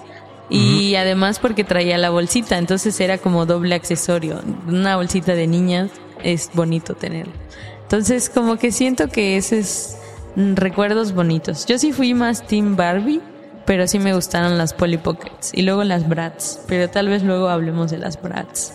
Y 0.49 0.95
además 0.95 1.39
porque 1.39 1.63
traía 1.63 1.97
la 1.97 2.09
bolsita, 2.09 2.57
entonces 2.57 2.99
era 2.99 3.17
como 3.17 3.45
doble 3.45 3.73
accesorio. 3.73 4.41
Una 4.67 4.97
bolsita 4.97 5.33
de 5.33 5.47
niñas 5.47 5.91
es 6.23 6.49
bonito 6.53 6.93
tenerla. 6.93 7.31
Entonces 7.83 8.29
como 8.29 8.57
que 8.57 8.73
siento 8.73 9.07
que 9.07 9.37
ese 9.37 9.59
es 9.59 9.97
mm, 10.35 10.55
recuerdos 10.55 11.13
bonitos. 11.13 11.65
Yo 11.65 11.77
sí 11.77 11.93
fui 11.93 12.13
más 12.13 12.45
Team 12.45 12.75
Barbie, 12.75 13.21
pero 13.65 13.87
sí 13.87 13.99
me 13.99 14.13
gustaron 14.13 14.57
las 14.57 14.73
Polly 14.73 14.97
Pockets. 14.97 15.51
Y 15.53 15.61
luego 15.61 15.83
las 15.83 16.07
Bratz, 16.07 16.59
pero 16.67 16.89
tal 16.89 17.07
vez 17.07 17.23
luego 17.23 17.47
hablemos 17.47 17.91
de 17.91 17.97
las 17.97 18.21
Bratz. 18.21 18.73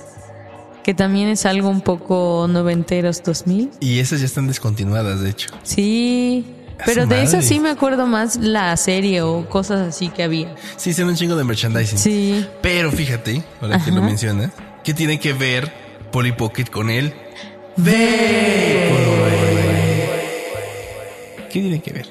Que 0.83 0.95
también 0.95 1.29
es 1.29 1.47
algo 1.47 1.69
un 1.69 1.81
poco 1.81 2.47
noventeros 2.49 3.23
2000. 3.23 3.71
Y 3.81 3.99
esas 3.99 4.21
ya 4.21 4.27
están 4.27 4.47
descontinuadas, 4.47 5.21
de 5.21 5.31
hecho. 5.31 5.51
Sí, 5.63 6.45
pero 6.85 7.07
de 7.07 7.23
eso 7.23 7.41
sí 7.43 7.61
me 7.61 7.71
acuerdo 7.71 8.07
más 8.07 8.37
la 8.37 8.77
serie 8.77 9.23
o 9.23 9.49
cosas 9.49 9.89
así 9.89 10.09
que 10.09 10.23
había. 10.23 10.55
Sí, 10.77 10.91
hicieron 10.91 11.11
un 11.11 11.17
chingo 11.17 11.37
de 11.37 11.45
merchandising. 11.45 11.99
Sí. 11.99 12.47
Pero 12.61 12.93
fíjate, 12.93 13.43
ahora 13.61 13.83
que 13.83 13.91
lo 13.91 14.03
mencionas, 14.03 14.51
¿Qué 14.87 14.95
tiene 14.95 15.19
que 15.19 15.33
ver 15.33 15.73
Polly 16.13 16.31
Pocket 16.31 16.67
con 16.67 16.91
él? 16.91 17.13
¿Qué 17.77 17.91
tiene 21.51 21.83
que 21.83 21.93
ver? 21.93 22.07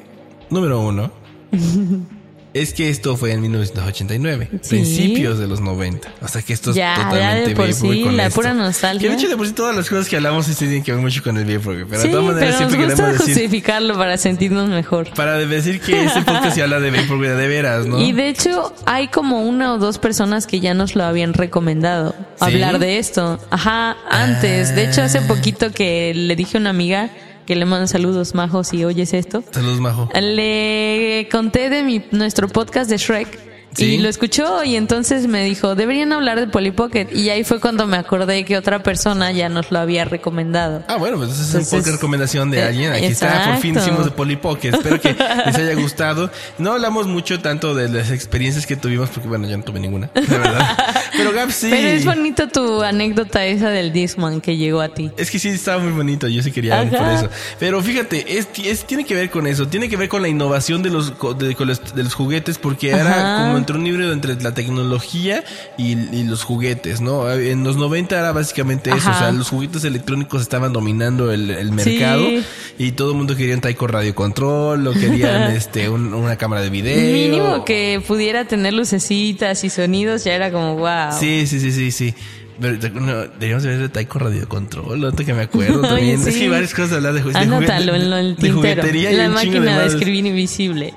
Número 0.49 0.81
uno. 0.81 1.09
Es 2.55 2.73
que 2.73 2.89
esto 2.89 3.17
fue 3.17 3.33
en 3.33 3.41
1989, 3.41 4.47
Sí. 4.61 4.69
principios 4.69 5.37
de 5.39 5.45
los 5.47 5.59
90. 5.59 6.07
O 6.21 6.27
sea 6.29 6.41
que 6.41 6.53
esto 6.53 6.69
es 6.69 6.77
Ya, 6.77 6.95
ya 6.97 7.03
totalmente 7.09 7.49
de 7.49 7.55
por 7.55 7.73
sí, 7.73 8.01
con 8.01 8.15
la 8.15 8.27
esto. 8.27 8.35
pura 8.35 8.53
nostalgia. 8.53 9.01
Que 9.01 9.09
de 9.13 9.19
hecho 9.21 9.27
de 9.29 9.35
por 9.35 9.45
sí 9.45 9.51
todas 9.51 9.75
las 9.75 9.89
cosas 9.89 10.07
que 10.07 10.15
hablamos 10.15 10.45
sí 10.45 10.55
tienen 10.55 10.81
que 10.81 10.93
ver 10.93 11.01
mucho 11.01 11.21
con 11.21 11.37
el 11.37 11.43
Vaporwave. 11.43 11.85
Pero 11.85 12.01
sí, 12.01 12.07
de 12.07 12.13
todas 12.13 12.25
maneras 12.33 12.55
pero 12.55 12.61
nos 12.63 12.71
siempre 12.71 12.87
gusta 12.87 12.95
queremos 13.03 13.19
decir... 13.27 13.33
justificarlo 13.43 13.97
para 13.97 14.17
sentirnos 14.17 14.69
mejor. 14.69 15.09
Para 15.15 15.37
decir 15.37 15.81
que 15.81 16.05
este 16.05 16.21
podcast 16.21 16.55
se 16.55 16.63
habla 16.63 16.79
de 16.79 16.91
Vaporwave 16.91 17.35
de 17.35 17.47
veras, 17.49 17.85
¿no? 17.87 17.99
Y 18.01 18.13
de 18.13 18.29
hecho, 18.29 18.73
hay 18.85 19.09
como 19.09 19.41
una 19.41 19.73
o 19.73 19.77
dos 19.77 19.97
personas 19.99 20.47
que 20.47 20.61
ya 20.61 20.73
nos 20.73 20.95
lo 20.95 21.03
habían 21.03 21.33
recomendado 21.33 22.15
hablar 22.39 22.79
de 22.79 22.99
esto. 22.99 23.37
Ajá, 23.49 23.97
antes. 24.09 24.73
De 24.75 24.85
hecho, 24.89 25.01
hace 25.01 25.17
Ah. 25.17 25.27
poquito 25.27 25.71
que 25.73 26.13
le 26.15 26.35
dije 26.37 26.55
a 26.57 26.61
una 26.61 26.69
amiga 26.69 27.09
que 27.45 27.55
le 27.55 27.65
mando 27.65 27.87
saludos, 27.87 28.33
Majo, 28.33 28.63
si 28.63 28.83
oyes 28.83 29.13
esto. 29.13 29.43
Saludos, 29.51 29.79
Majo. 29.79 30.09
Le 30.13 31.27
conté 31.31 31.69
de 31.69 31.83
mi, 31.83 32.03
nuestro 32.11 32.47
podcast 32.47 32.89
de 32.89 32.97
Shrek. 32.97 33.55
Sí. 33.75 33.85
Y 33.85 33.97
lo 33.97 34.07
escuchó 34.07 34.63
y 34.63 34.77
entonces 34.77 35.27
me 35.27 35.43
dijo, 35.43 35.75
deberían 35.75 36.13
hablar 36.13 36.39
de 36.39 36.47
Polly 36.47 36.71
Pocket. 36.71 37.07
Y 37.13 37.29
ahí 37.29 37.43
fue 37.43 37.59
cuando 37.59 37.85
me 37.87 37.97
acordé 37.97 38.45
que 38.45 38.57
otra 38.57 38.81
persona 38.81 39.33
ya 39.33 39.49
nos 39.49 39.69
lo 39.69 39.79
había 39.79 40.05
recomendado. 40.05 40.83
Ah, 40.87 40.95
bueno, 40.95 41.17
pues 41.17 41.31
esa 41.31 41.41
es 41.41 41.49
un 41.49 41.55
Entonces, 41.55 41.79
podcast 41.79 41.95
recomendación 41.95 42.51
de 42.51 42.59
eh, 42.59 42.63
alguien. 42.63 42.93
Aquí 42.93 43.05
está, 43.05 43.45
por 43.47 43.57
fin 43.57 43.71
exacto. 43.71 43.79
hicimos 43.79 44.05
de 44.05 44.11
Polly 44.11 44.37
Pocket. 44.37 44.69
Espero 44.75 45.01
que 45.01 45.13
les 45.45 45.55
haya 45.57 45.73
gustado. 45.73 46.31
No 46.57 46.71
hablamos 46.71 47.07
mucho 47.07 47.41
tanto 47.41 47.75
de 47.75 47.89
las 47.89 48.11
experiencias 48.11 48.65
que 48.65 48.77
tuvimos, 48.77 49.09
porque 49.09 49.27
bueno, 49.27 49.45
yo 49.45 49.57
no 49.57 49.63
tuve 49.63 49.81
ninguna, 49.81 50.09
de 50.13 50.37
verdad. 50.37 50.77
Pero 51.17 51.31
Gab 51.33 51.51
sí. 51.51 51.67
Pero 51.69 51.87
es 51.87 52.05
bonito 52.05 52.47
tu 52.47 52.81
anécdota 52.81 53.45
esa 53.45 53.69
del 53.69 53.91
Discman 53.93 54.41
que 54.41 54.57
llegó 54.57 54.81
a 54.81 54.89
ti. 54.89 55.11
Es 55.17 55.31
que 55.31 55.39
sí 55.39 55.49
estaba 55.49 55.81
muy 55.81 55.91
bonito, 55.91 56.27
yo 56.27 56.41
sí 56.41 56.51
quería 56.51 56.83
ir 56.83 56.89
por 56.89 57.07
eso. 57.07 57.29
Pero 57.59 57.81
fíjate, 57.81 58.37
es, 58.37 58.47
es- 58.63 58.85
tiene 58.85 59.05
que 59.05 59.15
ver 59.15 59.29
con 59.29 59.47
eso, 59.47 59.67
tiene 59.67 59.89
que 59.89 59.97
ver 59.97 60.09
con 60.09 60.21
la 60.21 60.27
innovación 60.27 60.81
de 60.83 60.89
los, 60.89 61.13
de, 61.37 61.55
con 61.55 61.67
los, 61.67 61.95
de 61.95 62.03
los 62.03 62.13
juguetes, 62.13 62.57
porque 62.57 62.89
era 62.91 63.37
como 63.45 63.57
entre 63.57 63.75
un 63.77 63.85
híbrido 63.87 64.11
entre 64.13 64.35
la 64.41 64.53
tecnología 64.53 65.43
y, 65.77 65.93
y 66.15 66.23
los 66.23 66.43
juguetes, 66.43 67.01
¿no? 67.01 67.31
En 67.31 67.63
los 67.63 67.77
90 67.77 68.17
era 68.17 68.31
básicamente 68.31 68.89
eso, 68.89 69.09
o 69.09 69.13
sea, 69.13 69.31
los 69.31 69.49
juguetes 69.49 69.83
electrónicos 69.83 70.41
estaban 70.41 70.73
dominando 70.73 71.31
el, 71.31 71.49
el 71.51 71.71
mercado 71.71 72.25
Sí. 72.25 72.43
Y 72.77 72.91
todo 72.91 73.11
el 73.11 73.17
mundo 73.17 73.35
quería 73.35 73.55
un 73.55 73.61
Taiko 73.61 73.87
Radio 73.87 74.13
Control 74.15 74.85
o 74.87 74.93
querían 74.93 75.51
este, 75.55 75.89
un- 75.89 76.13
una 76.13 76.35
cámara 76.37 76.61
de 76.61 76.69
video. 76.69 76.95
Mínimo 77.31 77.65
que 77.65 78.01
pudiera 78.07 78.45
tener 78.45 78.73
lucecitas 78.73 79.63
y 79.63 79.69
sonidos, 79.69 80.23
ya 80.23 80.33
era 80.33 80.51
como 80.51 80.75
wow. 80.75 81.11
Sí, 81.19 81.47
sí, 81.47 81.59
sí, 81.59 81.71
sí, 81.71 81.91
sí. 81.91 82.13
Pero 82.59 82.77
no, 82.93 83.15
deberíamos 83.27 83.65
ver 83.65 83.81
el 83.81 83.91
Taiko 83.91 84.17
Radio 84.19 84.47
Control, 84.47 85.03
ahorita 85.03 85.25
que 85.25 85.33
me 85.33 85.41
acuerdo 85.43 85.79
Oye, 85.79 85.87
también. 85.89 86.19
Es 86.19 86.25
sí. 86.25 86.33
que 86.39 86.43
hay 86.45 86.49
varias 86.49 86.73
cosas 86.73 86.89
de 86.91 86.95
hablar 86.97 87.13
de, 87.13 87.23
ju- 87.23 87.31
de 87.33 87.37
Anótalo 87.39 87.91
juguete- 87.93 87.95
en 88.03 88.09
lo- 88.09 88.17
el 88.17 88.29
de 88.29 88.41
tintero. 88.41 88.55
juguetería 88.55 89.11
La 89.11 89.29
máquina 89.29 89.59
de 89.59 89.71
madres. 89.71 89.93
escribir 89.93 90.25
invisible. 90.25 90.93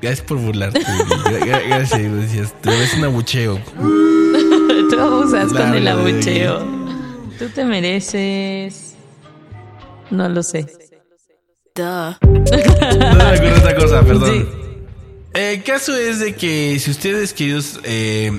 Gracias 0.00 0.26
por 0.26 0.38
burlarte. 0.38 0.80
Gra- 0.80 1.40
gra- 1.40 1.68
Gracias, 1.68 2.00
gracias. 2.12 2.54
Te 2.60 2.70
ves 2.70 2.94
un 2.94 3.04
abucheo. 3.04 3.58
Tú 4.90 5.00
abusas 5.00 5.52
con 5.52 5.74
el 5.74 5.84
de 5.84 5.90
abucheo. 5.90 6.60
Tú 7.38 7.48
te 7.54 7.64
mereces. 7.64 8.87
No 10.10 10.28
lo 10.28 10.42
sé. 10.42 10.66
No 11.76 13.14
me 13.14 13.22
acuerdo 13.22 13.58
otra 13.58 13.76
cosa, 13.76 14.02
perdón. 14.02 14.30
Sí. 14.30 14.46
El 15.34 15.62
caso 15.62 15.96
es 15.96 16.18
de 16.18 16.34
que 16.34 16.78
si 16.80 16.90
ustedes, 16.90 17.32
queridos 17.32 17.78
eh, 17.84 18.32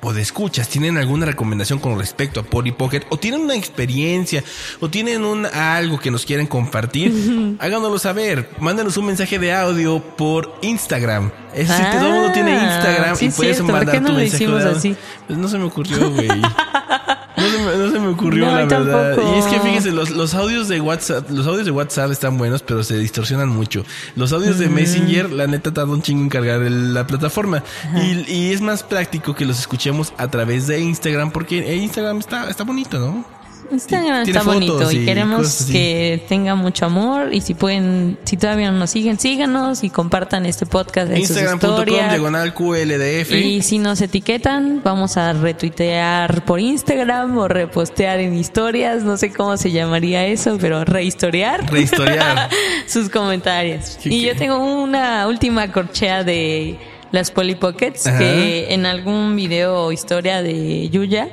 podescuchas, 0.00 0.68
tienen 0.68 0.96
alguna 0.96 1.26
recomendación 1.26 1.78
con 1.78 1.98
respecto 1.98 2.40
a 2.40 2.44
Polly 2.44 2.72
Pocket, 2.72 3.02
o 3.10 3.18
tienen 3.18 3.40
una 3.40 3.54
experiencia, 3.54 4.42
o 4.80 4.88
tienen 4.88 5.24
un 5.24 5.44
algo 5.44 5.98
que 5.98 6.10
nos 6.10 6.24
quieren 6.24 6.46
compartir, 6.46 7.56
háganoslo 7.58 7.98
saber. 7.98 8.48
Mándanos 8.60 8.96
un 8.96 9.06
mensaje 9.06 9.38
de 9.38 9.52
audio 9.52 10.00
por 10.00 10.54
Instagram. 10.62 11.30
Es 11.52 11.68
decir, 11.68 11.84
que 11.90 11.96
todo 11.98 12.06
el 12.08 12.14
mundo 12.14 12.32
tiene 12.32 12.52
Ah, 12.56 12.74
Instagram 12.76 13.16
sí 13.16 13.24
y 13.26 13.28
es 13.28 13.34
puedes 13.36 13.56
cierto. 13.56 13.72
¿Por 13.72 13.72
mandar 13.80 13.94
qué 13.94 14.00
no 14.00 14.06
tu 14.06 14.12
lo 14.12 14.18
mensaje 14.20 14.44
hicimos 14.44 14.62
de 14.62 14.68
audio. 14.68 14.78
así? 14.78 14.96
Pues 15.26 15.38
no 15.38 15.48
se 15.48 15.58
me 15.58 15.64
ocurrió, 15.64 16.10
güey. 16.10 16.28
No 17.36 17.42
se, 17.48 17.58
me, 17.58 17.76
no 17.76 17.90
se 17.90 17.98
me 18.00 18.08
ocurrió, 18.08 18.46
No, 18.46 18.52
la 18.56 18.64
verdad. 18.64 19.14
tampoco. 19.14 19.34
Y 19.34 19.38
es 19.38 19.44
que 19.46 19.60
fíjense, 19.60 19.92
los, 19.92 20.10
los 20.10 20.34
audios 20.34 20.68
de 20.68 20.80
WhatsApp, 20.80 21.28
los 21.30 21.46
audios 21.46 21.66
de 21.66 21.70
WhatsApp 21.70 22.10
están 22.10 22.38
buenos, 22.38 22.62
pero 22.62 22.82
se 22.82 22.96
distorsionan 22.98 23.48
mucho. 23.48 23.84
Los 24.14 24.32
audios 24.32 24.58
de 24.58 24.68
Messenger, 24.68 25.30
la 25.30 25.46
neta, 25.46 25.72
tarda 25.72 25.92
un 25.92 26.00
chingo 26.02 26.22
en 26.22 26.28
cargar 26.30 26.62
el- 26.62 26.94
la 26.94 27.06
plataforma. 27.06 27.62
Y, 27.94 28.32
y 28.32 28.52
es 28.52 28.60
más 28.62 28.82
práctico 28.82 29.34
que 29.34 29.44
los 29.44 29.58
escuchemos 29.58 30.12
a 30.16 30.28
través 30.28 30.66
de 30.66 30.80
Instagram, 30.80 31.30
porque 31.30 31.58
eh, 31.58 31.76
Instagram 31.76 32.18
está, 32.18 32.48
está 32.48 32.64
bonito, 32.64 32.98
¿no? 32.98 33.35
Instagram 33.70 34.22
está 34.28 34.42
bonito 34.44 34.92
y 34.92 34.98
y 34.98 35.04
queremos 35.04 35.66
que 35.72 36.22
tenga 36.28 36.54
mucho 36.54 36.86
amor 36.86 37.34
y 37.34 37.40
si 37.40 37.54
pueden, 37.54 38.16
si 38.24 38.36
todavía 38.36 38.70
no 38.70 38.78
nos 38.78 38.90
siguen, 38.90 39.18
síganos 39.18 39.82
y 39.82 39.90
compartan 39.90 40.46
este 40.46 40.66
podcast 40.66 41.10
en 41.10 41.18
Instagram.com, 41.18 41.84
diagonal 41.84 42.54
QLDF. 42.54 43.32
Y 43.32 43.62
si 43.62 43.78
nos 43.78 44.00
etiquetan, 44.00 44.82
vamos 44.84 45.16
a 45.16 45.32
retuitear 45.32 46.44
por 46.44 46.60
Instagram 46.60 47.36
o 47.38 47.48
repostear 47.48 48.20
en 48.20 48.36
historias, 48.36 49.02
no 49.02 49.16
sé 49.16 49.32
cómo 49.32 49.56
se 49.56 49.72
llamaría 49.72 50.26
eso, 50.26 50.58
pero 50.60 50.84
rehistoriar 50.84 51.68
Rehistoriar. 51.70 52.48
sus 52.86 53.08
comentarios. 53.10 53.98
¿Qué- 54.02 54.10
Y 54.14 54.20
qué? 54.22 54.26
yo 54.28 54.36
tengo 54.36 54.58
una 54.58 55.26
última 55.26 55.72
corchea 55.72 56.22
de 56.22 56.78
las 57.10 57.30
Polly 57.30 57.54
Pockets 57.56 58.06
Ajá. 58.06 58.18
que 58.18 58.72
en 58.74 58.86
algún 58.86 59.34
video 59.36 59.84
o 59.86 59.92
historia 59.92 60.42
de 60.42 60.88
Yuya 60.90 61.28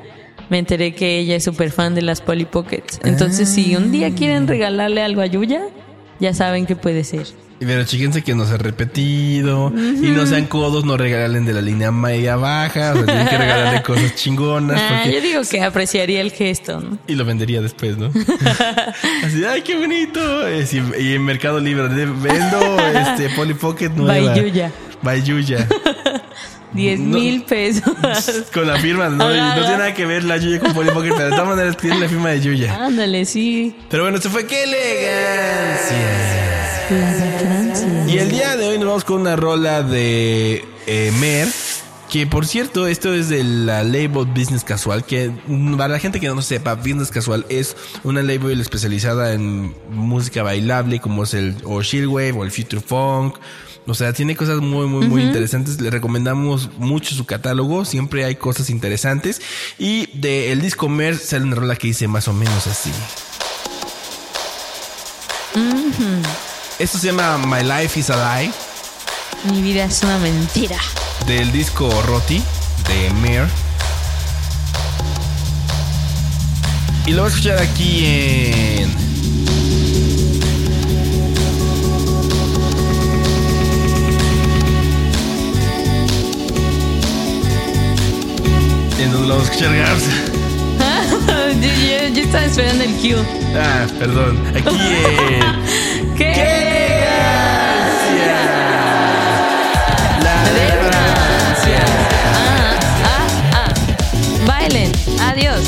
me 0.49 0.59
enteré 0.59 0.93
que 0.93 1.19
ella 1.19 1.35
es 1.35 1.43
súper 1.43 1.71
fan 1.71 1.95
de 1.95 2.01
las 2.01 2.21
Polly 2.21 2.45
Pockets. 2.45 2.99
Entonces, 3.03 3.49
si 3.49 3.75
un 3.75 3.91
día 3.91 4.13
quieren 4.13 4.47
regalarle 4.47 5.01
algo 5.01 5.21
a 5.21 5.25
Yuya, 5.25 5.61
ya 6.19 6.33
saben 6.33 6.65
que 6.65 6.75
puede 6.75 7.03
ser. 7.03 7.25
Pero 7.59 7.85
chíquense 7.85 8.23
que 8.23 8.35
no 8.35 8.45
se 8.45 8.55
ha 8.55 8.57
repetido. 8.57 9.71
Y 9.73 10.07
no 10.11 10.25
sean 10.25 10.47
codos, 10.47 10.83
no 10.83 10.97
regalen 10.97 11.45
de 11.45 11.53
la 11.53 11.61
línea 11.61 11.91
media 11.93 12.35
baja. 12.35 12.91
O 12.91 12.95
sea, 12.97 13.05
tienen 13.05 13.27
que 13.27 13.37
regalarle 13.37 13.81
cosas 13.83 14.15
chingonas. 14.15 14.81
Ah, 14.81 14.99
porque- 15.03 15.15
yo 15.15 15.21
digo 15.21 15.41
que 15.49 15.61
apreciaría 15.61 16.19
el 16.19 16.31
gesto, 16.31 16.81
¿no? 16.81 16.97
Y 17.07 17.15
lo 17.15 17.23
vendería 17.23 17.61
después, 17.61 17.97
¿no? 17.97 18.11
Así, 19.23 19.45
ay, 19.45 19.61
qué 19.61 19.77
bonito. 19.77 20.47
Eh, 20.47 20.65
y 20.99 21.13
en 21.13 21.23
Mercado 21.23 21.59
Libre 21.61 21.87
vendo 21.87 22.77
este 22.95 23.29
Polly 23.29 23.53
Pocket 23.53 23.89
nueva. 23.95 24.33
By 24.33 24.41
Yuya. 24.41 24.71
By 25.01 25.21
Yuya. 25.23 25.67
10 26.73 26.99
No. 26.99 27.17
mil 27.17 27.43
pesos. 27.43 27.93
Con 28.53 28.67
la 28.67 28.77
firma, 28.79 29.09
¿no? 29.09 29.27
Tiene 29.27 29.77
nada 29.77 29.93
que 29.93 30.05
ver 30.05 30.23
la 30.23 30.37
Yuya 30.37 30.59
con 30.59 30.73
Polly 30.73 30.91
Pocket, 30.91 31.11
pero 31.15 31.25
de 31.25 31.31
todas 31.31 31.47
maneras 31.47 31.77
tiene 31.77 31.99
la 31.99 32.07
firma 32.09 32.29
de 32.29 32.41
Yuya. 32.41 32.85
Ándale, 32.85 33.25
sí. 33.25 33.75
Pero 33.89 34.03
bueno, 34.03 34.19
se 34.19 34.29
fue. 34.29 34.45
¡Qué 34.47 34.63
elegancia! 34.63 35.97
Y 38.07 38.17
el 38.17 38.29
día 38.29 38.55
de 38.57 38.67
hoy 38.67 38.77
nos 38.77 38.87
vamos 38.87 39.03
con 39.03 39.21
una 39.21 39.35
rola 39.35 39.81
de 39.83 40.63
eh, 40.87 41.11
Mer. 41.19 41.47
Que 42.11 42.27
por 42.27 42.45
cierto, 42.45 42.85
esto 42.85 43.15
es 43.15 43.29
de 43.29 43.43
la 43.43 43.83
label 43.83 44.25
Business 44.25 44.63
Casual. 44.63 45.03
Que 45.03 45.31
mm, 45.47 45.77
para 45.77 45.93
la 45.93 45.99
gente 45.99 46.19
que 46.19 46.27
no 46.27 46.41
sepa, 46.43 46.75
Business 46.75 47.09
Casual 47.09 47.43
es 47.49 47.75
una 48.03 48.21
label 48.21 48.61
especializada 48.61 49.33
en 49.33 49.73
música 49.89 50.43
bailable, 50.43 50.99
como 50.99 51.23
es 51.23 51.33
el 51.33 51.55
o 51.63 51.81
Chillwave 51.81 52.33
o 52.33 52.43
el 52.43 52.51
Future 52.51 52.81
Funk. 52.81 53.37
O 53.85 53.93
sea, 53.93 54.13
tiene 54.13 54.35
cosas 54.35 54.59
muy, 54.59 54.87
muy, 54.87 55.07
muy 55.07 55.23
interesantes. 55.23 55.81
Le 55.81 55.89
recomendamos 55.89 56.69
mucho 56.77 57.15
su 57.15 57.25
catálogo. 57.25 57.83
Siempre 57.85 58.23
hay 58.23 58.35
cosas 58.35 58.69
interesantes. 58.69 59.41
Y 59.77 60.07
de 60.17 60.51
el 60.51 60.61
disco 60.61 60.87
Mer 60.87 61.17
sale 61.17 61.43
una 61.43 61.55
rola 61.55 61.75
que 61.75 61.87
dice 61.87 62.07
más 62.07 62.27
o 62.27 62.33
menos 62.33 62.67
así. 62.67 62.91
Esto 66.79 66.97
se 66.97 67.07
llama 67.07 67.37
My 67.37 67.63
Life 67.63 67.99
is 67.99 68.09
a 68.09 68.39
Lie. 68.41 68.51
Mi 69.51 69.61
vida 69.61 69.85
es 69.85 70.01
una 70.03 70.17
mentira. 70.19 70.77
del 71.27 71.51
disco 71.51 71.89
Roti 72.07 72.41
de 72.87 73.09
Mer. 73.21 73.47
Y 77.05 77.11
lo 77.11 77.23
voy 77.23 77.31
a 77.31 77.33
escuchar 77.35 77.59
aquí 77.59 78.05
en. 78.05 79.12
En 89.33 89.39
donde 89.39 89.49
lo 89.49 89.49
vamos 89.49 89.49
a 89.49 89.53
escuchar 89.53 89.75
Garza. 89.75 90.11
yo, 91.61 91.67
yo- 91.67 92.13
yo 92.13 92.21
estaba 92.21 92.45
esperando 92.45 92.83
el 92.83 92.91
cue. 92.95 93.25
Ah, 93.55 93.85
perdón. 93.97 94.37
Aquí 94.55 94.77
en. 94.77 96.15
¿Qué? 96.15 97.03
La 100.23 100.43
Gracias. 100.83 101.89
Ah, 102.35 102.77
ah, 103.05 103.27
ah. 103.53 104.45
Bailen. 104.45 104.91
Adiós. 105.21 105.61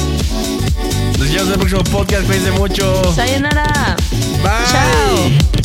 Nos 1.17 1.29
vemos 1.29 1.47
en 1.47 1.51
el 1.53 1.57
próximo 1.59 1.83
podcast. 1.85 2.25
Cuídense 2.25 2.51
mucho. 2.51 3.13
Sayonara. 3.15 3.95
Bye. 4.43 4.71
Chao. 4.71 5.64